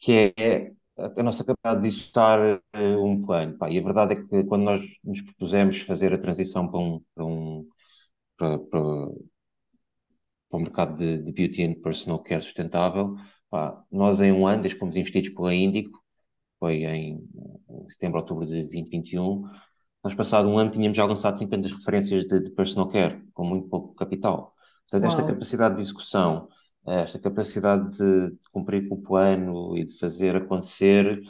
que 0.00 0.34
é 0.36 0.72
a 0.96 1.22
nossa 1.22 1.44
capacidade 1.44 1.82
de 1.82 1.88
executar 1.88 2.40
uh, 2.40 3.04
um 3.04 3.22
plano. 3.24 3.58
Pá, 3.58 3.70
e 3.70 3.78
a 3.78 3.82
verdade 3.82 4.14
é 4.14 4.16
que 4.16 4.44
quando 4.44 4.64
nós 4.64 4.82
nos 5.04 5.22
propusemos 5.22 5.80
fazer 5.82 6.12
a 6.14 6.18
transição 6.18 6.68
para 6.70 6.80
um, 6.80 7.02
para 7.14 7.26
um 7.26 7.68
para, 8.36 8.58
para, 8.58 8.80
para 10.54 10.58
o 10.58 10.62
mercado 10.62 10.96
de, 10.96 11.18
de 11.18 11.32
beauty 11.32 11.64
and 11.64 11.82
personal 11.82 12.22
care 12.22 12.40
sustentável. 12.40 13.16
Pá, 13.50 13.82
nós, 13.90 14.20
em 14.20 14.32
um 14.32 14.46
ano, 14.46 14.62
desde 14.62 14.76
que 14.76 14.80
fomos 14.80 14.96
investidos 14.96 15.30
pela 15.30 15.54
Índico, 15.54 16.02
foi 16.60 16.84
em, 16.84 17.28
em 17.68 17.88
setembro, 17.88 18.20
outubro 18.20 18.46
de 18.46 18.62
2021, 18.62 19.42
nós, 20.02 20.14
passado 20.14 20.48
um 20.48 20.58
ano, 20.58 20.70
tínhamos 20.70 20.96
já 20.96 21.04
lançado 21.04 21.38
50 21.38 21.68
referências 21.68 22.26
de, 22.26 22.40
de 22.40 22.50
personal 22.50 22.88
care, 22.88 23.22
com 23.32 23.44
muito 23.44 23.68
pouco 23.68 23.94
capital. 23.94 24.54
Portanto, 24.88 25.10
esta 25.10 25.26
capacidade 25.26 25.76
de 25.76 25.80
execução, 25.80 26.48
esta 26.86 27.18
capacidade 27.18 27.90
de, 27.96 28.30
de, 28.30 28.50
cumprir 28.52 28.88
com 28.88 28.96
o 28.96 29.02
plano 29.02 29.76
e 29.76 29.84
de 29.84 29.98
fazer 29.98 30.36
acontecer 30.36 31.20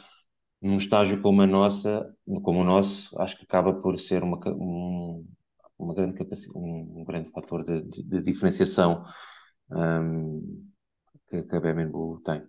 num 0.61 0.77
estágio 0.77 1.21
como 1.21 1.41
a 1.41 1.47
nossa, 1.47 2.13
como 2.43 2.61
o 2.61 2.63
nosso, 2.63 3.17
acho 3.19 3.37
que 3.37 3.43
acaba 3.43 3.73
por 3.73 3.97
ser 3.97 4.23
uma, 4.23 4.37
um, 4.49 5.25
uma 5.77 5.93
grande 5.93 6.21
um, 6.55 7.01
um 7.01 7.03
grande 7.03 7.31
fator 7.31 7.63
de, 7.63 7.81
de, 7.83 8.03
de 8.03 8.21
diferenciação 8.21 9.03
um, 9.71 10.69
que, 11.29 11.43
que 11.43 11.55
a 11.55 11.59
BMW 11.59 12.21
tem. 12.23 12.43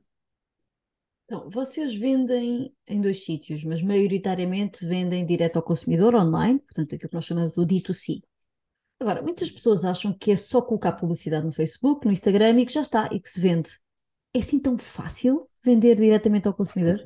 Então, 1.24 1.50
vocês 1.50 1.94
vendem 1.96 2.72
em 2.86 3.00
dois 3.00 3.24
sítios, 3.24 3.64
mas 3.64 3.82
maioritariamente 3.82 4.86
vendem 4.86 5.26
direto 5.26 5.56
ao 5.56 5.62
consumidor 5.62 6.14
online, 6.14 6.60
portanto, 6.60 6.94
aquilo 6.94 7.08
que 7.08 7.16
nós 7.16 7.24
chamamos 7.24 7.56
o 7.58 7.66
D2C. 7.66 8.22
Agora, 9.00 9.22
muitas 9.22 9.50
pessoas 9.50 9.84
acham 9.84 10.16
que 10.16 10.30
é 10.30 10.36
só 10.36 10.62
colocar 10.62 10.92
publicidade 10.92 11.44
no 11.44 11.52
Facebook, 11.52 12.06
no 12.06 12.12
Instagram 12.12 12.60
e 12.60 12.66
que 12.66 12.72
já 12.72 12.80
está, 12.80 13.08
e 13.12 13.20
que 13.20 13.28
se 13.28 13.40
vende. 13.40 13.70
É 14.32 14.38
assim 14.38 14.60
tão 14.60 14.78
fácil 14.78 15.48
vender 15.64 15.96
diretamente 15.96 16.46
ao 16.46 16.54
consumidor? 16.54 17.04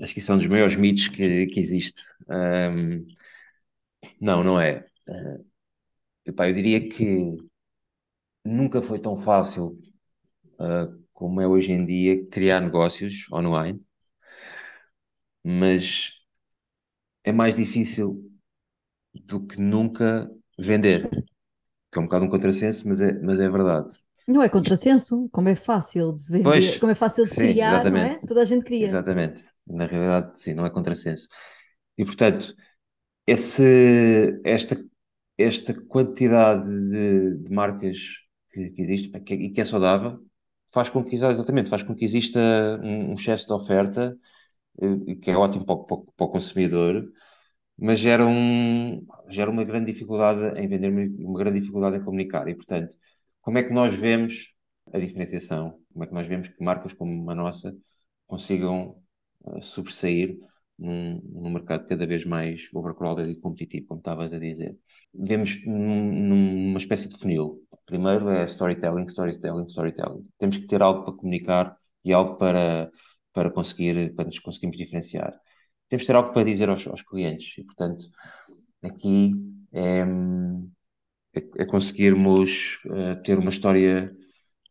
Acho 0.00 0.12
que 0.12 0.18
isso 0.18 0.32
é 0.32 0.34
um 0.34 0.38
dos 0.38 0.46
maiores 0.48 0.74
mitos 0.74 1.08
que, 1.08 1.46
que 1.46 1.60
existe. 1.60 2.02
Um, 2.28 3.06
não, 4.20 4.42
não 4.42 4.60
é. 4.60 4.87
Uh, 5.08 5.44
epá, 6.26 6.48
eu 6.48 6.54
diria 6.54 6.88
que 6.88 7.36
nunca 8.44 8.82
foi 8.82 8.98
tão 8.98 9.16
fácil 9.16 9.78
uh, 10.60 11.02
como 11.12 11.40
é 11.40 11.46
hoje 11.46 11.72
em 11.72 11.84
dia 11.84 12.26
criar 12.26 12.60
negócios 12.60 13.26
online, 13.32 13.80
mas 15.44 16.12
é 17.24 17.32
mais 17.32 17.54
difícil 17.54 18.30
do 19.14 19.44
que 19.46 19.60
nunca 19.60 20.30
vender, 20.58 21.08
que 21.10 21.98
é 21.98 22.00
um 22.00 22.04
bocado 22.04 22.24
um 22.24 22.30
contrassenso, 22.30 22.86
mas 22.86 23.00
é, 23.00 23.18
mas 23.20 23.40
é 23.40 23.48
verdade. 23.48 23.96
Não 24.26 24.42
é 24.42 24.48
contrassenso, 24.48 25.28
como 25.32 25.48
é 25.48 25.56
fácil 25.56 26.12
de 26.12 26.24
vender, 26.24 26.44
pois, 26.44 26.76
como 26.76 26.92
é 26.92 26.94
fácil 26.94 27.24
de 27.24 27.30
sim, 27.30 27.36
criar, 27.36 27.72
exatamente. 27.72 28.08
não 28.08 28.24
é? 28.24 28.26
Toda 28.26 28.42
a 28.42 28.44
gente 28.44 28.64
cria. 28.64 28.86
Exatamente, 28.86 29.44
na 29.66 29.86
realidade, 29.86 30.40
sim, 30.40 30.54
não 30.54 30.66
é 30.66 30.70
contrassenso. 30.70 31.28
E 31.96 32.04
portanto, 32.04 32.54
esse, 33.26 34.40
esta, 34.44 34.76
esta 35.38 35.74
quantidade 35.74 36.68
de, 36.90 37.36
de 37.44 37.52
marcas 37.52 37.98
que, 38.52 38.70
que 38.70 38.82
existe 38.82 39.16
e 39.16 39.20
que, 39.20 39.50
que, 39.50 39.60
é 39.60 39.64
saudável 39.64 40.20
faz 40.72 40.88
com 40.90 41.04
que, 41.04 41.14
exatamente, 41.14 41.70
faz 41.70 41.82
com 41.82 41.94
que 41.94 42.04
exista 42.04 42.40
um, 42.82 43.10
um 43.12 43.14
excesso 43.14 43.46
de 43.46 43.52
oferta, 43.54 44.18
eh, 44.82 45.16
que 45.16 45.30
é 45.30 45.36
ótimo 45.36 45.64
para 45.66 45.76
para, 45.76 45.96
para 46.16 46.26
o 46.26 46.30
consumidor, 46.30 47.10
mas 47.78 47.98
gera, 48.00 48.26
um, 48.26 49.06
gera 49.28 49.50
uma 49.50 49.64
grande 49.64 49.92
dificuldade 49.92 50.58
em 50.60 50.68
vender, 50.68 50.90
uma 51.20 51.38
grande 51.38 51.60
dificuldade 51.60 51.96
em 51.98 52.04
comunicar. 52.04 52.48
E, 52.48 52.54
portanto, 52.54 52.96
como 53.40 53.58
é 53.58 53.62
que 53.62 53.72
nós 53.72 53.94
vemos 53.94 54.54
a 54.92 54.98
diferenciação? 54.98 55.80
Como 55.92 56.04
é 56.04 56.06
que 56.08 56.14
nós 56.14 56.26
vemos 56.28 56.48
que 56.48 56.62
marcas 56.64 56.92
como 56.92 57.30
a 57.30 57.34
nossa 57.34 57.76
consigam 58.26 59.02
uh, 59.42 59.62
sobressair 59.62 60.38
num, 60.78 61.20
num, 61.24 61.50
mercado 61.50 61.86
cada 61.86 62.06
vez 62.06 62.24
mais 62.24 62.68
overcrowded 62.72 63.30
e 63.30 63.40
competitivo, 63.40 63.88
como 63.88 64.00
estavas 64.00 64.32
a 64.32 64.38
dizer? 64.38 64.76
Vemos 65.14 65.60
num, 65.66 66.12
numa 66.28 66.78
espécie 66.78 67.08
de 67.08 67.18
funil. 67.18 67.62
Primeiro 67.86 68.28
é 68.30 68.44
storytelling, 68.44 69.06
storytelling, 69.06 69.66
storytelling. 69.66 70.28
Temos 70.38 70.58
que 70.58 70.66
ter 70.66 70.82
algo 70.82 71.04
para 71.04 71.14
comunicar 71.14 71.76
e 72.04 72.12
algo 72.12 72.36
para, 72.36 72.90
para, 73.32 73.50
conseguir, 73.50 74.14
para 74.14 74.26
nos 74.26 74.38
conseguirmos 74.38 74.78
diferenciar. 74.78 75.34
Temos 75.88 76.02
que 76.02 76.06
ter 76.06 76.16
algo 76.16 76.32
para 76.32 76.44
dizer 76.44 76.68
aos, 76.68 76.86
aos 76.86 77.02
clientes 77.02 77.58
e, 77.58 77.64
portanto, 77.64 78.06
aqui 78.82 79.32
é, 79.72 80.00
é, 81.34 81.62
é 81.62 81.66
conseguirmos 81.66 82.78
uh, 82.86 83.20
ter 83.22 83.38
uma 83.38 83.50
história 83.50 84.14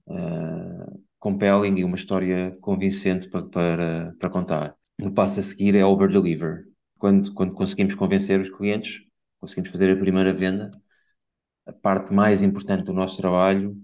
uh, 0.07 1.03
compelling 1.19 1.79
e 1.79 1.83
uma 1.83 1.97
história 1.97 2.53
convincente 2.61 3.29
para, 3.29 3.45
para, 3.49 4.15
para 4.19 4.29
contar. 4.29 4.76
O 4.99 5.11
passo 5.11 5.39
a 5.39 5.43
seguir 5.43 5.75
é 5.75 5.85
over-deliver. 5.85 6.65
Quando, 6.97 7.31
quando 7.33 7.53
conseguimos 7.53 7.93
convencer 7.93 8.39
os 8.39 8.49
clientes, 8.49 9.03
conseguimos 9.39 9.69
fazer 9.69 9.95
a 9.95 9.99
primeira 9.99 10.33
venda, 10.33 10.71
a 11.67 11.73
parte 11.73 12.13
mais 12.13 12.41
importante 12.41 12.85
do 12.85 12.93
nosso 12.93 13.17
trabalho 13.17 13.77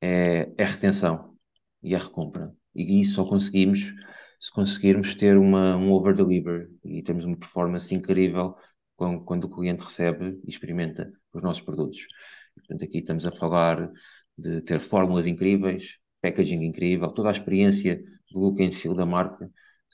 é, 0.00 0.50
é 0.56 0.64
a 0.64 0.66
retenção 0.66 1.36
e 1.82 1.94
a 1.94 1.98
recompra. 1.98 2.54
E 2.74 3.02
isso 3.02 3.16
só 3.16 3.24
conseguimos 3.26 3.94
se 4.40 4.50
conseguirmos 4.52 5.14
ter 5.14 5.36
uma, 5.36 5.76
um 5.76 5.92
over-deliver 5.92 6.70
e 6.84 7.02
temos 7.02 7.24
uma 7.24 7.36
performance 7.36 7.94
incrível 7.94 8.54
quando, 8.96 9.24
quando, 9.24 9.44
o 9.44 9.50
cliente 9.50 9.82
recebe 9.84 10.40
e 10.42 10.48
experimenta 10.50 11.12
os 11.34 11.42
nossos 11.42 11.62
produtos. 11.62 12.06
Portanto, 12.54 12.84
aqui 12.84 12.98
estamos 12.98 13.26
a 13.26 13.32
falar 13.32 13.90
de 14.38 14.62
ter 14.62 14.80
fórmulas 14.80 15.26
incríveis, 15.26 15.98
packaging 16.22 16.62
incrível, 16.64 17.12
toda 17.12 17.28
a 17.28 17.32
experiência 17.32 18.02
do 18.30 18.38
look 18.40 18.62
and 18.62 18.70
feel 18.70 18.94
da 18.94 19.04
marca 19.04 19.50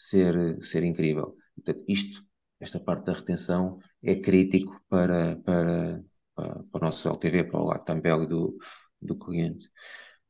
ser, 0.09 0.63
ser 0.63 0.83
incrível. 0.85 1.37
Portanto, 1.55 1.85
isto, 1.89 2.23
esta 2.61 2.81
parte 2.81 3.07
da 3.07 3.13
retenção 3.13 3.79
é 4.03 4.15
crítico 4.17 4.81
para, 4.89 5.37
para, 5.37 6.03
para, 6.35 6.65
para 6.65 6.81
o 6.81 6.85
nosso 6.85 7.09
LTV, 7.09 7.45
para 7.45 7.61
o 7.61 7.73
lifetime 7.73 8.01
value 8.01 8.27
do, 8.27 8.59
do 9.01 9.17
cliente. 9.17 9.69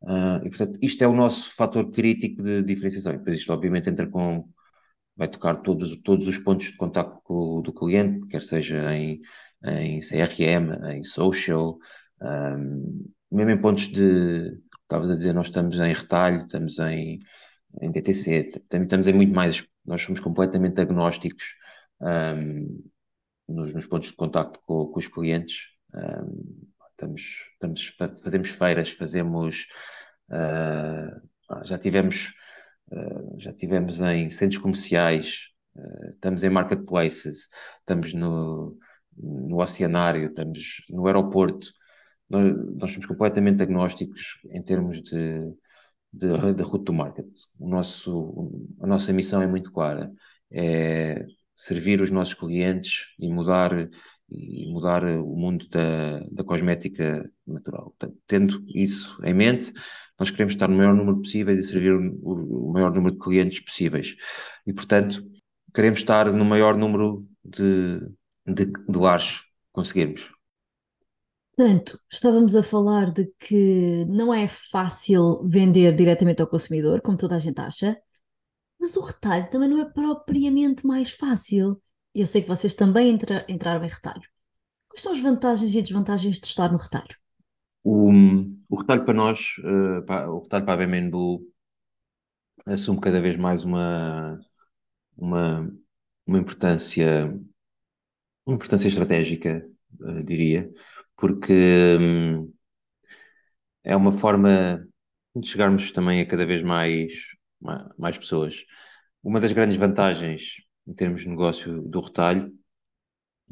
Uh, 0.02 0.44
e, 0.44 0.48
portanto, 0.48 0.78
isto 0.82 1.02
é 1.02 1.06
o 1.06 1.14
nosso 1.14 1.54
fator 1.54 1.90
crítico 1.90 2.42
de 2.42 2.62
diferenciação. 2.62 3.12
E 3.14 3.18
depois 3.18 3.38
isto, 3.38 3.52
obviamente, 3.52 3.88
entra 3.88 4.06
com... 4.06 4.48
Vai 5.14 5.28
tocar 5.28 5.56
todos, 5.56 5.96
todos 6.02 6.26
os 6.26 6.38
pontos 6.38 6.66
de 6.66 6.76
contato 6.76 7.20
do 7.62 7.72
cliente, 7.72 8.26
quer 8.28 8.42
seja 8.42 8.94
em, 8.94 9.20
em 9.62 10.00
CRM, 10.00 10.72
em 10.90 11.04
social, 11.04 11.78
um, 12.20 13.11
mesmo 13.30 13.50
em 13.50 13.61
pontos 13.61 13.88
de... 13.88 14.58
Estavas 14.82 15.11
a 15.11 15.14
dizer, 15.14 15.32
nós 15.32 15.46
estamos 15.46 15.78
em 15.78 15.92
retalho, 15.92 16.42
estamos 16.42 16.78
em, 16.78 17.18
em 17.80 17.90
DTC, 17.90 18.62
estamos 18.70 19.06
em 19.06 19.12
muito 19.12 19.35
mais... 19.35 19.66
Nós 19.85 20.02
somos 20.02 20.20
completamente 20.20 20.80
agnósticos 20.80 21.56
um, 22.00 22.82
nos, 23.48 23.74
nos, 23.74 23.87
pontos 23.87 24.11
de 24.11 24.16
contato 24.16 24.61
com, 24.64 24.87
com 24.87 24.98
os 24.98 25.08
clientes. 25.08 25.68
Um, 25.94 26.68
estamos, 26.90 27.44
estamos, 27.52 27.96
fazemos 28.22 28.50
feiras, 28.50 28.90
fazemos, 28.90 29.66
uh, 30.30 31.64
já 31.64 31.78
tivemos, 31.78 32.32
uh, 32.92 33.38
já 33.38 33.52
tivemos 33.52 34.00
em 34.00 34.30
centros 34.30 34.61
comerciais, 34.61 35.48
uh, 35.74 36.11
estamos 36.11 36.44
em 36.44 36.50
marketplaces, 36.50 37.48
estamos 37.80 38.14
no, 38.14 38.78
no 39.16 39.61
oceanário, 39.61 40.28
estamos 40.28 40.85
no 40.88 41.06
aeroporto. 41.06 41.72
Nós, 42.28 42.54
nós 42.76 42.90
somos 42.92 43.06
completamente 43.06 43.62
agnósticos 43.62 44.38
em 44.50 44.62
termos 44.62 45.02
de, 45.02 45.52
de, 46.12 46.55
de 46.55 46.62
route 46.62 46.85
to 46.85 46.92
market. 46.92 47.29
O 47.59 47.68
nosso, 47.68 48.51
a 48.81 48.87
nossa 48.87 49.12
missão 49.12 49.42
é 49.42 49.46
muito 49.46 49.72
clara, 49.72 50.12
é 50.51 51.25
servir 51.55 52.01
os 52.01 52.11
nossos 52.11 52.35
clientes 52.35 53.07
e 53.18 53.31
mudar 53.31 53.88
e 54.35 54.72
mudar 54.72 55.05
o 55.05 55.37
mundo 55.37 55.68
da, 55.68 56.20
da 56.31 56.44
cosmética 56.44 57.31
natural. 57.46 57.94
Portanto, 57.98 58.18
tendo 58.27 58.64
isso 58.75 59.18
em 59.22 59.35
mente, 59.35 59.72
nós 60.18 60.31
queremos 60.31 60.55
estar 60.55 60.68
no 60.68 60.77
maior 60.77 60.94
número 60.94 61.18
possível 61.18 61.55
e 61.55 61.62
servir 61.62 61.92
o, 61.92 62.68
o 62.68 62.72
maior 62.72 62.92
número 62.94 63.14
de 63.14 63.20
clientes 63.20 63.61
possíveis. 63.61 64.16
E, 64.66 64.72
portanto, 64.72 65.22
queremos 65.75 66.01
estar 66.01 66.33
no 66.33 66.44
maior 66.44 66.77
número 66.77 67.27
de, 67.44 68.01
de, 68.46 68.66
de 68.66 68.98
lares 68.98 69.42
conseguirmos. 69.72 70.33
Portanto, 71.54 71.98
estávamos 72.10 72.56
a 72.56 72.62
falar 72.62 73.12
de 73.12 73.26
que 73.38 74.04
não 74.06 74.32
é 74.32 74.48
fácil 74.48 75.46
vender 75.46 75.94
diretamente 75.94 76.40
ao 76.40 76.48
consumidor, 76.48 77.02
como 77.02 77.16
toda 77.16 77.36
a 77.36 77.38
gente 77.38 77.60
acha, 77.60 77.96
mas 78.80 78.96
o 78.96 79.02
retalho 79.02 79.50
também 79.50 79.68
não 79.68 79.80
é 79.80 79.84
propriamente 79.84 80.86
mais 80.86 81.10
fácil. 81.10 81.80
Eu 82.14 82.26
sei 82.26 82.42
que 82.42 82.48
vocês 82.48 82.74
também 82.74 83.10
entra, 83.10 83.44
entraram 83.48 83.84
em 83.84 83.88
retalho. 83.88 84.22
Quais 84.88 85.02
são 85.02 85.12
as 85.12 85.20
vantagens 85.20 85.74
e 85.74 85.82
desvantagens 85.82 86.38
de 86.40 86.46
estar 86.46 86.72
no 86.72 86.78
retalho? 86.78 87.16
O, 87.84 88.10
o 88.68 88.76
retalho 88.76 89.04
para 89.04 89.14
nós, 89.14 89.56
uh, 89.58 90.02
para, 90.04 90.30
o 90.30 90.42
retalho 90.42 90.64
para 90.64 90.84
a 90.84 90.86
BMNBU 90.86 91.46
assume 92.66 93.00
cada 93.00 93.20
vez 93.20 93.36
mais 93.36 93.64
uma, 93.64 94.40
uma, 95.16 95.72
uma 96.26 96.38
importância, 96.38 97.26
uma 98.46 98.56
importância 98.56 98.88
estratégica, 98.88 99.68
uh, 100.00 100.22
diria, 100.22 100.70
porque 101.16 101.53
um, 102.01 102.53
é 103.85 103.96
uma 103.96 104.12
forma 104.12 104.87
de 105.35 105.48
chegarmos 105.48 105.92
também 105.92 106.20
a 106.20 106.27
cada 106.27 106.46
vez 106.46 106.62
mais, 106.62 107.12
mais 107.98 108.18
pessoas. 108.18 108.64
Uma 109.22 109.40
das 109.40 109.53
grandes 109.53 109.77
vantagens 109.77 110.62
em 110.87 110.94
termos 110.94 111.22
de 111.22 111.29
negócio 111.29 111.83
do 111.83 112.01
retalho, 112.01 112.53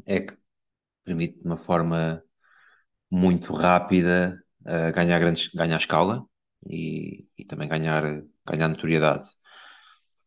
é 0.05 0.19
que 0.21 0.37
permite 1.03 1.39
de 1.39 1.45
uma 1.45 1.57
forma 1.57 2.23
muito 3.09 3.53
rápida 3.53 4.43
uh, 4.61 4.93
ganhar, 4.93 5.19
grandes, 5.19 5.49
ganhar 5.49 5.77
escala 5.77 6.25
e, 6.65 7.27
e 7.37 7.45
também 7.45 7.67
ganhar, 7.67 8.03
ganhar 8.45 8.67
notoriedade. 8.67 9.29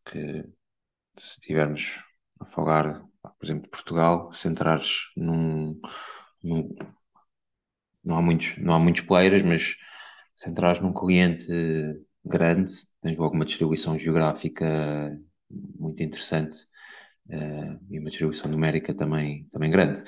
Que 0.05 0.43
se 1.17 1.39
estivermos 1.39 2.03
a 2.39 2.45
falar, 2.45 3.01
por 3.21 3.43
exemplo, 3.43 3.63
de 3.63 3.69
Portugal, 3.69 4.33
se 4.33 4.47
entrares 4.47 5.11
num, 5.15 5.79
num, 6.43 6.75
não 8.05 8.17
há 8.17 8.21
muitos, 8.21 8.57
não 8.57 8.73
há 8.73 8.79
muitos 8.79 9.01
players, 9.01 9.43
mas 9.43 9.75
se 10.35 10.49
entrares 10.49 10.81
num 10.81 10.93
cliente 10.93 11.47
grande, 12.23 12.71
tens 13.01 13.17
logo 13.17 13.35
uma 13.35 13.45
distribuição 13.45 13.97
geográfica 13.97 15.19
muito 15.49 16.01
interessante 16.03 16.63
uh, 17.29 17.79
e 17.89 17.99
uma 17.99 18.09
distribuição 18.09 18.49
numérica 18.49 18.93
também, 18.93 19.45
também 19.51 19.69
grande. 19.71 20.03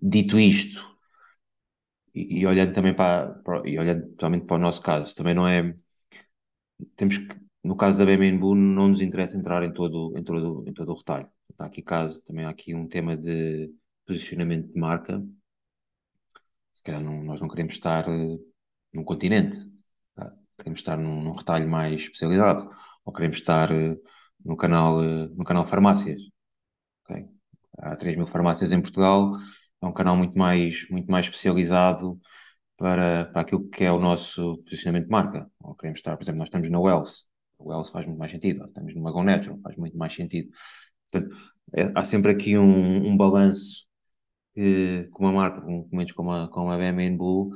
Dito 0.00 0.38
isto, 0.38 0.96
e, 2.14 2.40
e 2.40 2.46
olhando 2.46 2.72
também 2.72 2.94
para, 2.94 3.34
para, 3.44 3.68
e 3.68 3.78
olhando 3.78 4.08
totalmente 4.10 4.46
para 4.46 4.56
o 4.56 4.58
nosso 4.58 4.82
caso, 4.82 5.14
também 5.14 5.34
não 5.34 5.46
é, 5.48 5.74
temos 6.96 7.18
que, 7.18 7.28
no 7.64 7.76
caso 7.76 7.98
da 7.98 8.04
BMNBU, 8.04 8.54
não 8.54 8.88
nos 8.88 9.00
interessa 9.00 9.36
entrar 9.36 9.62
em 9.62 9.72
todo, 9.72 10.16
em 10.16 10.22
todo, 10.22 10.64
em 10.66 10.72
todo 10.72 10.92
o 10.92 10.96
retalho. 10.96 11.28
Há 11.58 11.66
aqui 11.66 11.82
caso, 11.82 12.22
também 12.22 12.44
há 12.44 12.50
aqui 12.50 12.74
um 12.74 12.86
tema 12.86 13.16
de 13.16 13.72
posicionamento 14.06 14.72
de 14.72 14.78
marca. 14.78 15.22
Se 16.78 16.82
calhar 16.84 17.02
não, 17.02 17.24
nós 17.24 17.40
não 17.40 17.48
queremos 17.48 17.74
estar 17.74 18.08
uh, 18.08 18.38
num 18.94 19.02
continente, 19.02 19.58
tá? 20.14 20.32
queremos 20.56 20.78
estar 20.78 20.96
num, 20.96 21.22
num, 21.24 21.32
retalho 21.32 21.68
mais 21.68 22.02
especializado, 22.02 22.70
ou 23.04 23.12
queremos 23.12 23.38
estar 23.38 23.72
uh, 23.72 24.00
no 24.44 24.56
canal, 24.56 25.00
uh, 25.00 25.28
no 25.36 25.42
canal 25.42 25.66
farmácias. 25.66 26.22
Okay? 27.02 27.26
Há 27.78 27.96
3 27.96 28.16
mil 28.16 28.28
farmácias 28.28 28.70
em 28.70 28.80
Portugal, 28.80 29.32
é 29.82 29.86
um 29.86 29.92
canal 29.92 30.16
muito 30.16 30.38
mais, 30.38 30.88
muito 30.88 31.10
mais 31.10 31.26
especializado 31.26 32.16
para, 32.76 33.24
para 33.26 33.40
aquilo 33.40 33.68
que 33.68 33.82
é 33.82 33.90
o 33.90 33.98
nosso 33.98 34.58
posicionamento 34.58 35.06
de 35.06 35.10
marca. 35.10 35.50
Ou 35.60 35.74
queremos 35.74 35.98
estar, 35.98 36.16
por 36.16 36.22
exemplo, 36.22 36.38
nós 36.38 36.46
estamos 36.46 36.70
na 36.70 36.78
Wells, 36.78 37.24
o 37.58 37.70
Wells 37.70 37.90
faz 37.90 38.06
muito 38.06 38.20
mais 38.20 38.30
sentido, 38.30 38.64
estamos 38.66 38.94
no 38.94 39.02
Magon 39.02 39.24
Natural, 39.24 39.58
faz 39.64 39.76
muito 39.76 39.98
mais 39.98 40.14
sentido. 40.14 40.48
Portanto, 41.10 41.36
é, 41.74 41.90
há 41.92 42.04
sempre 42.04 42.30
aqui 42.30 42.56
um, 42.56 43.08
um 43.08 43.16
balanço 43.16 43.87
que, 44.58 45.08
uma 45.18 45.32
marca, 45.32 45.60
com 45.60 45.88
momentos 45.90 46.12
como 46.14 46.32
a, 46.32 46.48
como 46.48 46.70
a 46.70 46.76
Blue, 47.16 47.50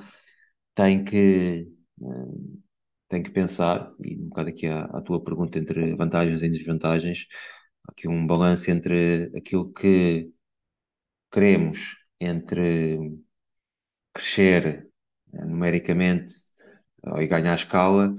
tem 0.75 1.05
que, 1.05 1.69
um, 2.01 2.63
tem 3.09 3.23
que 3.23 3.31
pensar, 3.31 3.93
e 4.01 4.17
um 4.17 4.29
bocado 4.29 4.51
aqui 4.51 4.67
a, 4.69 4.85
a 4.85 5.03
tua 5.03 5.23
pergunta 5.23 5.59
entre 5.59 5.95
vantagens 5.97 6.43
e 6.43 6.49
desvantagens, 6.51 7.27
aqui 7.89 8.09
um 8.09 8.27
balanço 8.27 8.71
entre 8.71 9.33
aquilo 9.37 9.73
que 9.73 10.33
queremos, 11.33 11.97
entre 12.21 13.19
crescer 14.15 14.89
eh, 15.35 15.45
numericamente 15.45 16.35
e 17.19 17.27
ganhar 17.27 17.55
escala, 17.55 18.15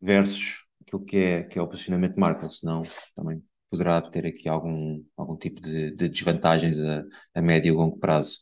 versus 0.00 0.66
aquilo 0.82 1.04
que 1.04 1.16
é, 1.18 1.44
que 1.44 1.58
é 1.58 1.62
o 1.62 1.68
posicionamento 1.68 2.14
de 2.14 2.20
marca, 2.20 2.48
senão 2.50 2.82
também 3.14 3.42
poderá 3.70 4.00
ter 4.02 4.26
aqui 4.26 4.48
algum, 4.48 5.04
algum 5.16 5.36
tipo 5.36 5.60
de, 5.60 5.90
de 5.96 6.08
desvantagens 6.08 6.80
a, 6.82 7.04
a, 7.34 7.42
médio 7.42 7.74
e 7.74 7.76
longo 7.76 7.98
prazo. 7.98 8.40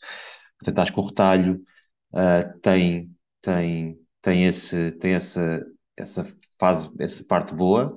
Portanto, 0.58 0.78
acho 0.80 0.92
que 0.92 1.00
o 1.00 1.02
retalho 1.06 1.64
uh, 2.12 2.60
tem, 2.60 3.14
tem, 3.42 3.98
tem, 4.22 4.44
esse, 4.46 4.92
tem 4.92 5.14
essa, 5.14 5.64
essa 5.96 6.24
fase, 6.58 6.90
essa 7.00 7.24
parte 7.24 7.54
boa, 7.54 7.96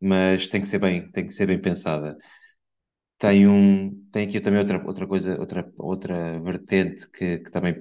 mas 0.00 0.48
tem 0.48 0.60
que 0.60 0.68
ser 0.68 0.78
bem, 0.80 1.10
tem 1.12 1.26
que 1.26 1.32
ser 1.32 1.46
bem 1.46 1.60
pensada. 1.60 2.16
Tem, 3.18 3.46
um, 3.48 3.88
tem 4.12 4.26
aqui 4.28 4.40
também 4.40 4.60
outra, 4.60 4.84
outra 4.86 5.06
coisa, 5.06 5.38
outra, 5.40 5.72
outra 5.76 6.40
vertente 6.40 7.10
que, 7.10 7.38
que 7.40 7.50
também 7.50 7.74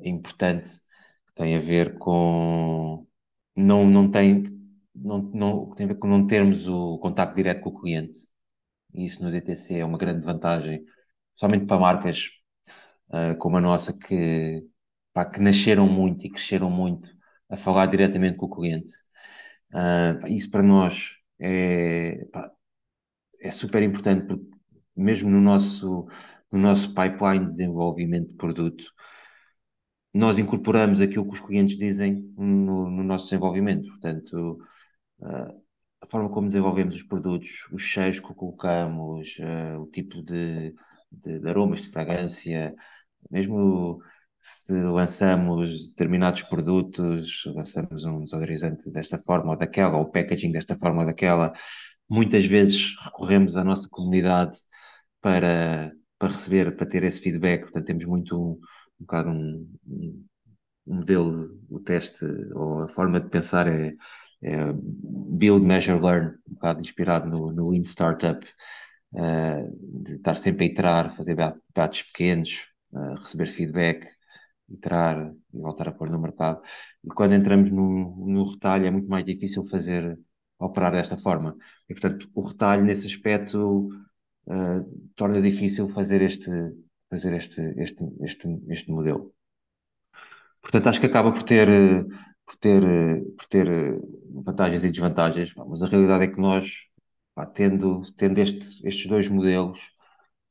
é 0.00 0.08
importante, 0.08 0.80
que 1.26 1.34
tem 1.34 1.56
a 1.56 1.60
ver 1.60 1.98
com 1.98 3.06
não, 3.56 3.86
não 3.86 4.10
tem 4.10 4.44
não, 5.02 5.22
não, 5.34 5.70
tem 5.74 5.84
a 5.86 5.88
ver 5.88 5.98
com 5.98 6.08
não 6.08 6.26
termos 6.26 6.66
o 6.68 6.98
contacto 6.98 7.36
direto 7.36 7.62
com 7.62 7.70
o 7.70 7.80
cliente. 7.80 8.18
E 8.94 9.04
isso 9.04 9.22
no 9.22 9.30
DTC 9.30 9.78
é 9.78 9.84
uma 9.84 9.98
grande 9.98 10.24
vantagem, 10.24 10.84
somente 11.36 11.66
para 11.66 11.80
marcas 11.80 12.30
uh, 13.10 13.36
como 13.38 13.56
a 13.58 13.60
nossa, 13.60 13.92
que, 13.98 14.66
pá, 15.12 15.24
que 15.26 15.40
nasceram 15.40 15.86
muito 15.88 16.26
e 16.26 16.30
cresceram 16.30 16.70
muito 16.70 17.08
a 17.50 17.56
falar 17.56 17.86
diretamente 17.86 18.36
com 18.36 18.46
o 18.46 18.50
cliente. 18.50 18.92
Uh, 19.72 20.26
isso 20.28 20.50
para 20.50 20.62
nós 20.62 21.16
é, 21.40 22.24
pá, 22.32 22.50
é 23.42 23.50
super 23.50 23.82
importante, 23.82 24.26
porque 24.26 24.46
mesmo 24.96 25.30
no 25.30 25.40
nosso, 25.40 26.06
no 26.50 26.58
nosso 26.58 26.94
pipeline 26.94 27.44
de 27.44 27.50
desenvolvimento 27.52 28.28
de 28.28 28.34
produto, 28.36 28.84
nós 30.12 30.38
incorporamos 30.38 31.00
aquilo 31.00 31.26
que 31.26 31.34
os 31.34 31.40
clientes 31.40 31.76
dizem 31.78 32.32
no, 32.36 32.90
no 32.90 33.04
nosso 33.04 33.26
desenvolvimento. 33.26 33.88
Portanto, 33.88 34.58
a 35.20 36.06
forma 36.08 36.28
como 36.30 36.46
desenvolvemos 36.46 36.94
os 36.94 37.02
produtos, 37.02 37.68
os 37.72 37.82
cheios 37.82 38.20
que 38.20 38.34
colocamos, 38.34 39.36
uh, 39.38 39.80
o 39.80 39.86
tipo 39.86 40.22
de, 40.22 40.74
de, 41.10 41.40
de, 41.40 41.48
aromas, 41.48 41.82
de 41.82 41.90
fragrância, 41.90 42.74
mesmo 43.30 44.00
se 44.40 44.72
lançamos 44.72 45.88
determinados 45.88 46.42
produtos, 46.42 47.42
lançamos 47.54 48.04
um 48.04 48.24
desodorizante 48.24 48.90
desta 48.90 49.18
forma 49.18 49.52
ou 49.52 49.58
daquela, 49.58 49.96
ou 49.98 50.04
o 50.04 50.10
packaging 50.10 50.52
desta 50.52 50.76
forma 50.76 51.00
ou 51.00 51.06
daquela, 51.06 51.52
muitas 52.08 52.46
vezes 52.46 52.94
recorremos 53.04 53.56
à 53.56 53.64
nossa 53.64 53.88
comunidade 53.90 54.58
para, 55.20 55.92
para 56.18 56.28
receber, 56.28 56.76
para 56.76 56.86
ter 56.86 57.02
esse 57.04 57.20
feedback. 57.20 57.62
Portanto, 57.62 57.86
temos 57.86 58.04
muito 58.04 58.36
um, 58.36 58.52
um 58.52 58.60
bocado 59.00 59.30
um, 59.30 59.68
um 59.86 60.94
modelo, 60.94 61.58
o 61.68 61.80
teste 61.80 62.24
ou 62.54 62.82
a 62.82 62.88
forma 62.88 63.20
de 63.20 63.28
pensar 63.28 63.66
é 63.68 63.94
é, 64.42 64.72
build, 64.72 65.64
measure, 65.64 66.00
learn, 66.00 66.38
um 66.48 66.54
bocado 66.54 66.80
inspirado 66.80 67.28
no, 67.28 67.52
no 67.52 67.70
Lean 67.70 67.82
Startup, 67.82 68.46
uh, 69.12 70.02
de 70.02 70.14
estar 70.16 70.36
sempre 70.36 70.64
a 70.64 70.68
iterar, 70.68 71.14
fazer 71.14 71.36
bates 71.74 72.02
pequenos, 72.02 72.66
uh, 72.92 73.14
receber 73.14 73.46
feedback, 73.46 74.06
iterar 74.68 75.32
e 75.52 75.58
voltar 75.58 75.88
a 75.88 75.92
pôr 75.92 76.10
no 76.10 76.20
mercado. 76.20 76.60
E 77.04 77.08
quando 77.08 77.34
entramos 77.34 77.70
no, 77.70 78.26
no 78.26 78.44
retalho 78.44 78.86
é 78.86 78.90
muito 78.90 79.08
mais 79.08 79.24
difícil 79.24 79.64
fazer, 79.66 80.18
operar 80.58 80.92
desta 80.92 81.16
forma. 81.16 81.56
E, 81.88 81.94
portanto, 81.94 82.28
o 82.34 82.42
retalho 82.42 82.84
nesse 82.84 83.06
aspecto 83.06 83.88
uh, 84.46 85.10
torna 85.14 85.40
difícil 85.40 85.88
fazer 85.88 86.22
este, 86.22 86.50
fazer 87.10 87.32
este, 87.34 87.74
este, 87.78 88.04
este, 88.20 88.48
este 88.68 88.92
modelo. 88.92 89.32
Portanto, 90.60 90.88
acho 90.88 91.00
que 91.00 91.06
acaba 91.06 91.32
por 91.32 91.42
ter, 91.44 91.68
por 92.48 92.56
ter, 92.56 92.82
por 93.36 93.46
ter 93.46 94.00
vantagens 94.44 94.82
e 94.84 94.90
desvantagens, 94.90 95.54
mas 95.54 95.82
a 95.82 95.86
realidade 95.86 96.24
é 96.24 96.28
que 96.28 96.40
nós, 96.40 96.86
pá, 97.34 97.44
tendo, 97.46 98.02
tendo 98.16 98.38
este, 98.38 98.86
estes 98.88 99.06
dois 99.06 99.28
modelos, 99.28 99.90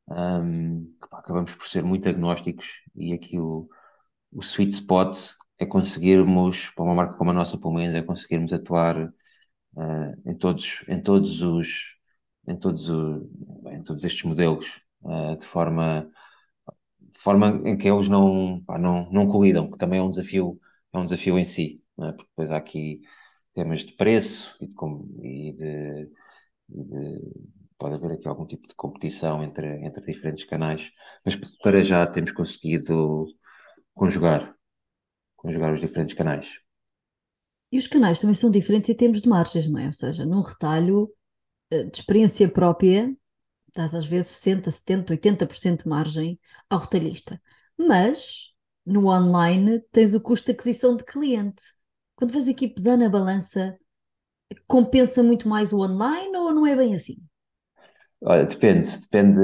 um, 0.10 0.96
pá, 1.10 1.20
acabamos 1.20 1.54
por 1.56 1.68
ser 1.68 1.84
muito 1.84 2.08
agnósticos 2.08 2.68
e 2.96 3.14
aqui 3.14 3.40
o, 3.40 3.68
o 4.32 4.42
sweet 4.42 4.74
spot 4.74 5.18
é 5.60 5.66
conseguirmos, 5.66 6.72
para 6.72 6.86
uma 6.86 6.96
marca 6.96 7.16
como 7.18 7.32
a 7.32 7.34
nossa, 7.34 7.58
pelo 7.60 7.74
menos, 7.74 7.96
é 7.96 8.04
conseguirmos 8.04 8.54
atuar 8.54 9.08
uh, 9.76 10.30
em 10.30 10.36
todos, 10.38 10.84
em 10.88 11.02
todos 11.02 11.42
os, 11.42 11.98
em 12.48 12.58
todos, 12.58 12.90
o, 12.90 13.28
em 13.72 13.84
todos 13.84 14.04
estes 14.04 14.24
modelos, 14.24 14.82
uh, 15.04 15.36
de 15.38 15.46
forma, 15.46 16.12
forma 17.14 17.48
em 17.66 17.78
que 17.78 17.88
eles 17.90 18.08
não, 18.08 18.64
pá, 18.66 18.78
não, 18.78 19.10
não 19.12 19.28
colidam, 19.28 19.70
que 19.72 19.78
também 19.78 20.00
é 20.00 20.04
um 20.04 20.10
desafio, 20.10 20.60
é 20.94 20.98
um 20.98 21.06
desafio 21.06 21.38
em 21.40 21.46
si, 21.46 21.82
é? 22.00 22.12
porque 22.12 22.30
depois 22.30 22.52
há 22.52 22.58
aqui 22.58 23.02
temas 23.54 23.82
de 23.82 23.94
preço 23.94 24.56
e 24.62 24.68
de, 24.68 24.76
e 25.24 25.54
de, 25.54 26.12
de, 26.70 27.22
pode 27.78 27.96
haver 27.96 28.12
aqui 28.12 28.28
algum 28.28 28.46
tipo 28.46 28.68
de 28.68 28.76
competição 28.76 29.44
entre, 29.44 29.68
entre 29.86 30.06
diferentes 30.06 30.46
canais, 30.46 30.92
mas 31.26 31.36
para 31.62 31.84
já 31.84 32.06
temos 32.06 32.32
conseguido 32.32 33.28
conjugar, 33.94 34.56
conjugar 35.36 35.74
os 35.74 35.82
diferentes 35.82 36.16
canais. 36.16 36.60
E 37.72 37.78
os 37.78 37.88
canais 37.88 38.20
também 38.20 38.34
são 38.34 38.50
diferentes 38.50 38.90
em 38.90 38.96
termos 38.96 39.22
de 39.22 39.28
margens, 39.28 39.68
não 39.68 39.80
é? 39.80 39.88
Ou 39.88 39.94
seja, 39.94 40.26
num 40.26 40.42
retalho 40.42 41.12
eh, 41.72 41.84
de 41.84 41.98
experiência 41.98 42.50
própria, 42.50 43.14
estás 43.68 43.94
às 43.94 44.06
vezes 44.06 44.32
60, 44.32 44.72
70, 44.72 45.14
80% 45.14 45.84
de 45.84 45.90
margem 45.90 46.40
ao 46.70 46.80
retalhista. 46.80 47.42
Mas 47.78 48.54
no 48.86 49.08
online 49.08 49.82
tens 49.92 50.14
o 50.14 50.22
custo 50.22 50.46
de 50.46 50.54
aquisição 50.54 50.96
de 50.96 51.04
cliente. 51.04 51.62
Quando 52.17 52.34
vais 52.34 52.49
aqui 52.49 52.67
pesar 52.67 52.97
na 52.97 53.08
balança, 53.10 53.80
compensa 54.67 55.23
muito 55.23 55.47
mais 55.49 55.73
o 55.73 55.80
online 55.82 56.38
ou 56.38 56.53
não 56.53 56.67
é 56.67 56.75
bem 56.75 56.95
assim? 56.95 57.17
Olha, 58.21 58.45
depende, 58.45 58.89
depende, 59.01 59.39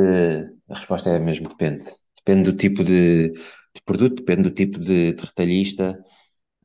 a 0.69 0.75
resposta 0.77 1.09
é 1.11 1.19
mesmo 1.19 1.49
depende. 1.49 1.85
Depende 2.25 2.51
do 2.51 2.57
tipo 2.57 2.83
de, 2.83 3.29
de 3.31 3.81
produto, 3.85 4.15
depende 4.17 4.43
do 4.49 4.51
tipo 4.55 4.79
de, 4.79 5.13
de 5.13 5.23
retalhista. 5.23 5.99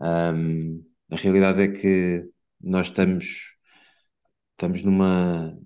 Um, 0.01 0.85
a 1.13 1.17
realidade 1.17 1.63
é 1.63 1.69
que 1.69 2.29
nós 2.61 2.89
estamos, 2.89 3.57
estamos 4.53 4.83
numa. 4.83 5.57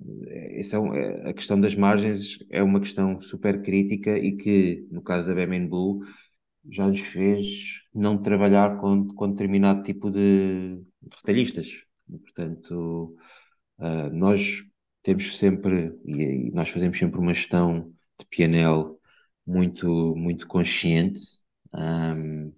Essa 0.59 0.77
é 0.77 0.79
um, 0.79 0.95
é, 0.95 1.31
a 1.31 1.33
questão 1.35 1.61
das 1.61 1.75
margens 1.75 2.39
é 2.51 2.63
uma 2.63 2.81
questão 2.81 3.21
super 3.21 3.63
crítica 3.63 4.19
e 4.19 4.37
que, 4.37 4.87
no 4.91 5.03
caso 5.03 5.27
da 5.29 5.35
BMN 5.35 5.69
Blue, 5.69 6.01
já 6.71 6.87
nos 6.89 7.01
fez 7.01 7.82
não 7.95 8.19
trabalhar 8.21 8.79
com, 8.79 9.07
com 9.09 9.31
determinado 9.31 9.83
tipo 9.83 10.11
de, 10.11 10.83
retalhistas. 11.11 11.85
portanto, 12.09 13.17
uh, 13.79 14.11
nós 14.13 14.63
temos 15.03 15.37
sempre, 15.37 15.99
e, 16.05 16.49
e, 16.49 16.51
nós 16.53 16.71
fazemos 16.71 16.99
sempre 16.99 17.19
uma 17.19 17.35
gestão 17.35 17.93
de 18.19 18.27
PNL 18.27 18.97
muito, 19.47 20.15
muito 20.17 20.47
consciente, 20.47 21.21
um, 21.75 22.53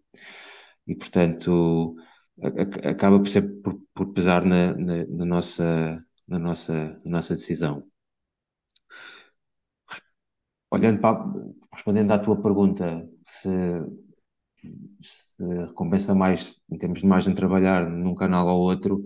e 0.86 0.94
portanto 0.96 1.96
a, 2.42 2.88
a, 2.88 2.90
acaba 2.90 3.18
por, 3.18 3.28
ser, 3.28 3.42
por, 3.62 3.80
por 3.94 4.12
pesar 4.12 4.44
na, 4.44 4.74
na, 4.74 5.06
na, 5.06 5.24
nossa, 5.24 6.04
na, 6.28 6.38
nossa, 6.38 6.98
na 7.04 7.10
nossa 7.18 7.34
decisão. 7.34 7.84
Olhando 10.70 11.00
para, 11.00 11.24
respondendo 11.72 12.10
à 12.12 12.18
tua 12.18 12.40
pergunta, 12.40 13.08
se 13.24 13.48
se 15.00 15.44
recompensa 15.66 16.14
mais 16.14 16.60
em 16.70 16.78
termos 16.78 17.00
de 17.00 17.06
margem 17.06 17.34
trabalhar 17.34 17.88
num 17.88 18.14
canal 18.14 18.46
ou 18.48 18.60
outro, 18.62 19.04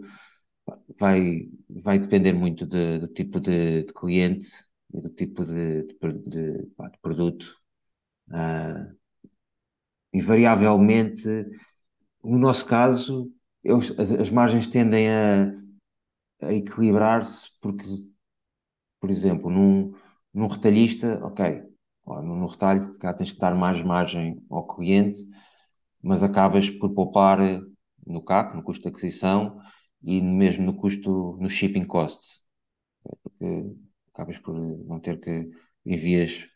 vai, 0.99 1.49
vai 1.69 1.99
depender 1.99 2.33
muito 2.33 2.67
de, 2.67 2.99
do 2.99 3.09
tipo 3.09 3.41
de, 3.41 3.85
de 3.85 3.93
cliente 3.93 4.49
e 4.93 5.01
do 5.01 5.11
tipo 5.11 5.45
de, 5.45 5.85
de, 5.85 6.67
de, 6.67 6.99
produto. 7.03 7.57
Uh, 8.29 8.97
invariavelmente, 10.13 11.29
no 12.23 12.39
nosso 12.39 12.67
caso, 12.67 13.33
as, 13.99 14.13
as 14.13 14.31
margens 14.31 14.67
tendem 14.67 15.09
a, 15.11 15.53
a 16.43 16.53
equilibrar-se 16.53 17.51
porque, 17.61 17.85
por 19.01 19.11
exemplo, 19.11 19.51
num, 19.51 19.93
num 20.33 20.47
retalhista, 20.47 21.25
ok, 21.25 21.63
num 22.07 22.47
retalho 22.47 22.99
cá 22.99 23.13
tens 23.13 23.33
que 23.33 23.39
dar 23.39 23.55
mais 23.55 23.83
margem 23.83 24.43
ao 24.51 24.67
cliente, 24.67 25.21
mas 26.03 26.23
acabas 26.23 26.71
por 26.71 26.95
poupar 26.95 27.39
no 28.07 28.23
CAC, 28.23 28.57
no 28.57 28.63
custo 28.63 28.83
de 28.83 28.89
aquisição, 28.89 29.61
e 30.03 30.21
mesmo 30.23 30.65
no 30.65 30.75
custo, 30.77 31.37
no 31.41 31.49
shipping 31.49 31.85
cost, 31.85 32.43
porque 33.23 33.45
acabas 34.13 34.39
por 34.39 34.55
não 34.55 35.01
ter 35.01 35.21
que 35.21 35.51
envias 35.85 36.49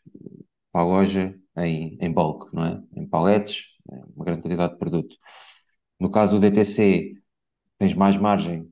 para 0.71 0.81
a 0.81 0.85
loja 0.85 1.39
em, 1.57 1.97
em 2.01 2.11
bulk, 2.11 2.53
não 2.53 2.65
é? 2.65 2.83
Em 2.95 3.07
paletes, 3.07 3.67
uma 4.15 4.25
grande 4.25 4.41
quantidade 4.41 4.73
de 4.73 4.79
produto. 4.79 5.17
No 5.99 6.09
caso 6.11 6.35
do 6.35 6.41
DTC, 6.41 7.13
tens 7.77 7.93
mais 7.93 8.17
margem, 8.17 8.69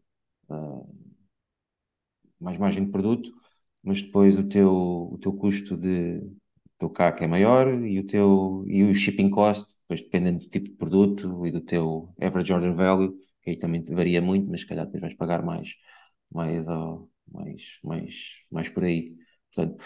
uh, 0.50 0.88
mais 2.40 2.58
margem 2.58 2.86
de 2.86 2.92
produto, 2.92 3.32
mas 3.84 4.02
depois 4.02 4.38
o 4.38 4.48
teu, 4.48 4.72
o 5.14 5.18
teu 5.20 5.34
custo 5.34 5.78
de 5.78 6.22
teu 6.82 6.90
CAC 6.90 7.24
é 7.24 7.28
maior 7.28 7.68
e 7.86 8.00
o 8.00 8.06
teu 8.06 8.66
e 8.68 8.84
o 8.84 8.94
shipping 8.96 9.30
cost, 9.30 9.78
depois 9.82 10.02
dependendo 10.02 10.40
do 10.40 10.50
tipo 10.50 10.68
de 10.70 10.76
produto 10.76 11.46
e 11.46 11.52
do 11.52 11.62
teu 11.62 12.14
average 12.22 12.54
order 12.54 12.76
value, 12.76 13.14
que 13.44 13.52
aí 13.52 13.58
também 13.60 13.84
varia 13.84 14.22
muito, 14.22 14.50
mas 14.50 14.62
se 14.62 14.68
calhar 14.68 14.86
depois 14.86 15.02
vais 15.02 15.16
pagar 15.16 15.44
mais, 15.44 15.76
mais, 16.32 16.66
mais, 17.32 17.80
mais, 17.84 18.16
mais 18.52 18.70
por 18.70 18.84
aí. 18.84 19.16
Portanto, 19.54 19.84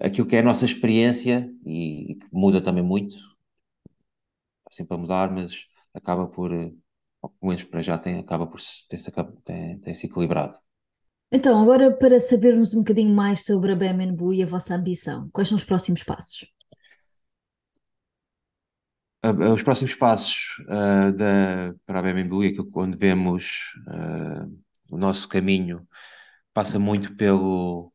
aquilo 0.00 0.26
que 0.28 0.36
é 0.36 0.40
a 0.40 0.42
nossa 0.42 0.64
experiência 0.66 1.50
e, 1.66 2.12
e 2.12 2.16
que 2.16 2.26
muda 2.32 2.60
também 2.62 2.82
muito, 2.84 3.16
está 3.16 4.70
sempre 4.72 4.94
a 4.96 4.98
mudar, 4.98 5.30
mas 5.32 5.66
acaba 5.94 6.26
por, 6.28 6.50
pelo 6.50 7.34
menos 7.42 7.64
para 7.64 7.82
já 7.82 7.98
tem, 7.98 8.18
acaba 8.18 8.46
por 8.46 8.60
ter-se 8.88 9.10
tem, 9.44 9.78
tem 9.80 9.94
se 9.94 10.06
equilibrado. 10.06 10.54
Então, 11.30 11.60
agora 11.60 11.90
para 11.96 12.20
sabermos 12.20 12.72
um 12.74 12.78
bocadinho 12.78 13.14
mais 13.14 13.44
sobre 13.44 13.72
a 13.72 13.76
Bemenbu 13.76 14.32
e 14.32 14.42
a 14.42 14.46
vossa 14.46 14.74
ambição, 14.74 15.28
quais 15.32 15.48
são 15.48 15.56
os 15.56 15.64
próximos 15.64 16.02
passos? 16.02 16.46
os 19.52 19.62
próximos 19.62 19.94
passos 19.94 20.58
uh, 20.60 21.12
da, 21.12 21.74
para 21.84 21.98
a 21.98 22.02
Bemembu 22.02 22.44
e 22.44 22.48
aquilo 22.48 22.70
onde 22.74 22.96
vemos 22.96 23.74
uh, 23.88 24.62
o 24.90 24.96
nosso 24.96 25.28
caminho 25.28 25.86
passa 26.52 26.78
muito 26.78 27.16
pelo 27.16 27.92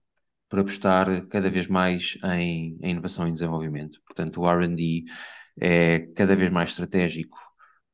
por 0.49 0.59
apostar 0.59 1.25
cada 1.27 1.49
vez 1.49 1.67
mais 1.67 2.17
em, 2.25 2.77
em 2.81 2.91
inovação 2.91 3.25
e 3.27 3.31
desenvolvimento. 3.31 4.01
Portanto, 4.05 4.41
o 4.41 4.49
R&D 4.49 5.05
é 5.59 5.99
cada 6.15 6.35
vez 6.35 6.51
mais 6.51 6.71
estratégico 6.71 7.37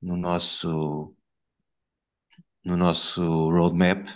no 0.01 0.17
nosso 0.17 1.15
no 2.63 2.75
nosso 2.75 3.21
roadmap. 3.51 4.07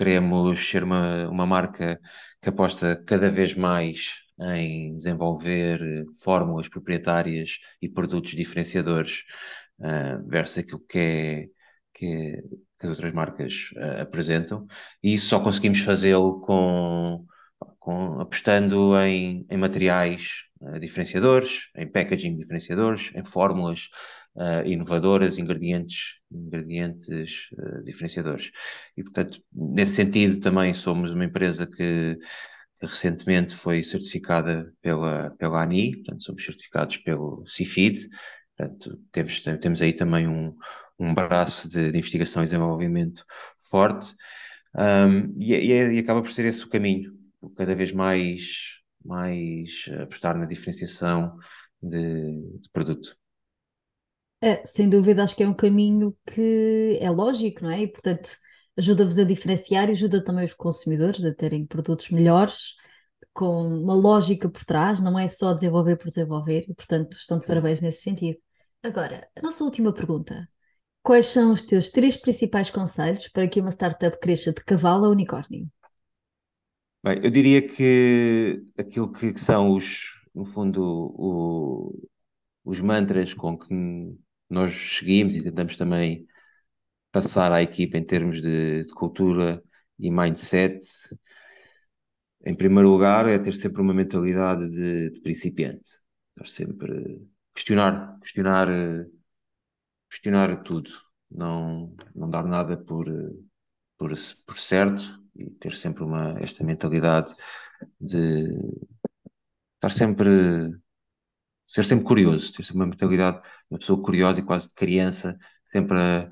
Queremos 0.00 0.66
ser 0.66 0.82
uma, 0.82 1.28
uma 1.28 1.44
marca 1.44 2.00
que 2.40 2.48
aposta 2.48 2.96
cada 3.06 3.30
vez 3.30 3.54
mais 3.54 4.14
em 4.40 4.96
desenvolver 4.96 5.78
eh, 5.82 6.04
fórmulas 6.24 6.68
proprietárias 6.68 7.58
e 7.82 7.86
produtos 7.86 8.30
diferenciadores 8.30 9.24
uh, 9.78 10.26
versus 10.26 10.56
aquilo 10.56 10.80
que, 10.88 10.98
é, 10.98 11.46
que, 11.92 12.06
é, 12.06 12.42
que 12.78 12.86
as 12.86 12.88
outras 12.88 13.12
marcas 13.12 13.72
uh, 13.76 14.00
apresentam. 14.00 14.66
E 15.02 15.12
isso 15.12 15.26
só 15.26 15.38
conseguimos 15.38 15.80
fazê-lo 15.80 16.40
com, 16.40 17.26
com, 17.78 18.20
apostando 18.22 18.98
em, 19.00 19.44
em 19.50 19.58
materiais 19.58 20.44
uh, 20.62 20.80
diferenciadores, 20.80 21.68
em 21.76 21.86
packaging 21.86 22.38
diferenciadores, 22.38 23.10
em 23.14 23.22
fórmulas 23.22 23.90
uh, 24.36 24.66
inovadoras, 24.66 25.38
ingredientes, 25.38 26.16
ingredientes 26.30 27.48
uh, 27.52 27.82
diferenciadores. 27.84 28.50
E, 28.96 29.02
portanto, 29.02 29.42
nesse 29.52 29.94
sentido, 29.94 30.40
também 30.40 30.72
somos 30.72 31.12
uma 31.12 31.24
empresa 31.24 31.66
que 31.66 32.18
recentemente 32.82 33.54
foi 33.54 33.82
certificada 33.82 34.72
pela, 34.80 35.30
pela 35.38 35.62
ANI, 35.62 35.96
portanto, 35.96 36.22
somos 36.24 36.44
certificados 36.44 36.96
pelo 36.98 37.44
CIFID, 37.46 38.08
portanto, 38.56 38.98
temos, 39.12 39.42
temos 39.60 39.82
aí 39.82 39.92
também 39.92 40.26
um, 40.26 40.56
um 40.98 41.14
braço 41.14 41.68
de, 41.68 41.90
de 41.90 41.98
investigação 41.98 42.42
e 42.42 42.46
desenvolvimento 42.46 43.24
forte, 43.70 44.14
um, 44.74 45.34
e, 45.38 45.52
e, 45.54 45.94
e, 45.94 45.98
acaba 45.98 46.22
por 46.22 46.30
ser 46.30 46.46
esse 46.46 46.64
o 46.64 46.70
caminho, 46.70 47.12
cada 47.56 47.74
vez 47.74 47.92
mais, 47.92 48.78
mais 49.04 49.84
apostar 50.02 50.38
na 50.38 50.46
diferenciação 50.46 51.36
de, 51.82 52.58
de 52.60 52.70
produto. 52.72 53.19
É, 54.42 54.64
sem 54.64 54.88
dúvida, 54.88 55.22
acho 55.22 55.36
que 55.36 55.42
é 55.42 55.48
um 55.48 55.54
caminho 55.54 56.16
que 56.26 56.98
é 57.00 57.10
lógico, 57.10 57.62
não 57.62 57.70
é? 57.70 57.82
E, 57.82 57.88
portanto, 57.88 58.30
ajuda-vos 58.76 59.18
a 59.18 59.24
diferenciar 59.24 59.88
e 59.88 59.92
ajuda 59.92 60.24
também 60.24 60.44
os 60.44 60.54
consumidores 60.54 61.22
a 61.24 61.34
terem 61.34 61.66
produtos 61.66 62.10
melhores, 62.10 62.74
com 63.32 63.66
uma 63.66 63.94
lógica 63.94 64.48
por 64.48 64.64
trás, 64.64 64.98
não 65.00 65.18
é 65.18 65.28
só 65.28 65.52
desenvolver 65.52 65.96
por 65.96 66.08
desenvolver, 66.08 66.64
e 66.68 66.74
portanto 66.74 67.12
estão 67.14 67.38
de 67.38 67.44
Sim. 67.44 67.48
parabéns 67.48 67.80
nesse 67.80 68.02
sentido. 68.02 68.38
Agora, 68.82 69.28
a 69.36 69.42
nossa 69.42 69.62
última 69.62 69.92
pergunta. 69.92 70.48
Quais 71.02 71.26
são 71.26 71.52
os 71.52 71.62
teus 71.62 71.90
três 71.90 72.16
principais 72.16 72.70
conselhos 72.70 73.28
para 73.28 73.48
que 73.48 73.60
uma 73.60 73.70
startup 73.70 74.18
cresça 74.20 74.52
de 74.52 74.62
cavalo 74.64 75.06
a 75.06 75.10
unicórnio? 75.10 75.68
Bem, 77.02 77.20
eu 77.22 77.30
diria 77.30 77.66
que 77.66 78.62
aquilo 78.78 79.10
que, 79.10 79.32
que 79.32 79.40
são 79.40 79.72
os, 79.72 80.10
no 80.34 80.44
fundo, 80.44 80.82
o, 81.16 82.08
os 82.64 82.80
mantras 82.82 83.32
com 83.32 83.56
que 83.56 83.74
nós 84.50 84.74
seguimos 84.98 85.34
e 85.34 85.42
tentamos 85.42 85.76
também 85.76 86.26
passar 87.12 87.52
à 87.52 87.62
equipa 87.62 87.98
em 87.98 88.04
termos 88.04 88.42
de, 88.42 88.84
de 88.84 88.94
cultura 88.94 89.62
e 89.98 90.10
mindset, 90.10 90.80
em 92.44 92.54
primeiro 92.54 92.88
lugar, 92.90 93.28
é 93.28 93.38
ter 93.38 93.54
sempre 93.54 93.82
uma 93.82 93.94
mentalidade 93.94 94.68
de, 94.68 95.10
de 95.10 95.20
principiante. 95.20 95.98
Estar 96.36 96.46
sempre 96.46 97.20
questionar, 97.54 98.18
questionar, 98.20 98.68
questionar 100.08 100.62
tudo. 100.62 100.90
Não, 101.30 101.94
não 102.14 102.28
dar 102.28 102.44
nada 102.44 102.76
por, 102.76 103.06
por, 103.98 104.10
por 104.46 104.58
certo 104.58 105.20
e 105.36 105.50
ter 105.50 105.74
sempre 105.74 106.02
uma, 106.02 106.36
esta 106.40 106.64
mentalidade 106.64 107.34
de 108.00 108.48
estar 109.76 109.90
sempre 109.92 110.30
ser 111.70 111.84
sempre 111.84 112.04
curioso, 112.04 112.52
ter 112.52 112.64
sempre 112.64 112.80
uma 112.82 112.86
mentalidade, 112.86 113.40
uma 113.70 113.78
pessoa 113.78 114.02
curiosa 114.02 114.40
e 114.40 114.42
quase 114.42 114.68
de 114.68 114.74
criança, 114.74 115.38
sempre 115.70 115.96
a, 115.96 116.28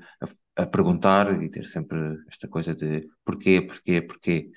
a, 0.57 0.63
a 0.63 0.65
perguntar 0.67 1.41
e 1.41 1.49
ter 1.49 1.65
sempre 1.65 1.97
esta 2.27 2.47
coisa 2.47 2.75
de 2.75 3.07
porquê, 3.23 3.61
porquê, 3.61 4.01
porquê. 4.01 4.51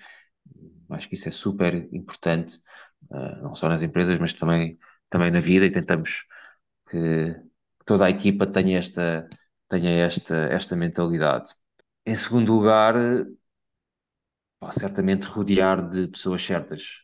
Acho 0.90 1.08
que 1.08 1.14
isso 1.14 1.28
é 1.28 1.32
super 1.32 1.74
importante, 1.92 2.58
uh, 3.10 3.42
não 3.42 3.54
só 3.54 3.68
nas 3.68 3.82
empresas, 3.82 4.18
mas 4.18 4.32
também, 4.32 4.78
também 5.08 5.30
na 5.30 5.40
vida, 5.40 5.66
e 5.66 5.70
tentamos 5.70 6.24
que 6.90 7.36
toda 7.86 8.06
a 8.06 8.10
equipa 8.10 8.46
tenha 8.46 8.78
esta, 8.78 9.28
tenha 9.68 9.90
esta, 9.90 10.34
esta 10.52 10.76
mentalidade. 10.76 11.54
Em 12.04 12.16
segundo 12.16 12.52
lugar, 12.54 12.94
pá, 14.58 14.72
certamente 14.72 15.26
rodear 15.26 15.88
de 15.88 16.08
pessoas 16.08 16.42
certas. 16.44 17.02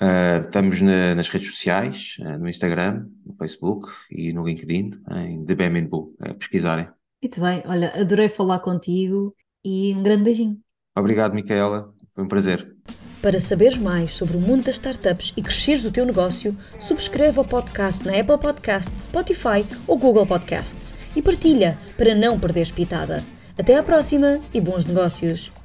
Uh, 0.00 0.44
estamos 0.44 0.80
na, 0.80 1.14
nas 1.16 1.28
redes 1.28 1.50
sociais, 1.50 2.16
uh, 2.20 2.38
no 2.38 2.48
Instagram, 2.48 3.06
no 3.26 3.34
Facebook 3.34 3.88
e 4.10 4.32
no 4.32 4.46
LinkedIn, 4.46 4.92
em 5.10 5.44
The 5.44 5.54
Bull, 5.82 6.14
uh, 6.20 6.34
pesquisarem. 6.34 6.88
Muito 7.20 7.40
bem, 7.40 7.62
olha, 7.66 8.00
adorei 8.00 8.28
falar 8.28 8.60
contigo 8.60 9.34
e 9.64 9.92
um 9.96 10.02
grande 10.02 10.22
beijinho. 10.22 10.58
Obrigado, 10.96 11.34
Micaela, 11.34 11.92
foi 12.14 12.24
um 12.24 12.28
prazer. 12.28 12.76
Para 13.20 13.40
saberes 13.40 13.76
mais 13.76 14.14
sobre 14.14 14.36
o 14.36 14.40
mundo 14.40 14.64
das 14.64 14.76
startups 14.76 15.32
e 15.36 15.42
cresceres 15.42 15.84
o 15.84 15.90
teu 15.90 16.06
negócio, 16.06 16.56
subscreve 16.78 17.40
o 17.40 17.44
podcast 17.44 18.06
na 18.06 18.12
Apple 18.12 18.38
Podcasts, 18.38 19.02
Spotify 19.02 19.66
ou 19.88 19.98
Google 19.98 20.26
Podcasts 20.26 20.94
e 21.16 21.20
partilha 21.20 21.76
para 21.96 22.14
não 22.14 22.38
perderes 22.38 22.70
pitada. 22.70 23.24
Até 23.58 23.76
à 23.76 23.82
próxima 23.82 24.38
e 24.54 24.60
bons 24.60 24.86
negócios! 24.86 25.57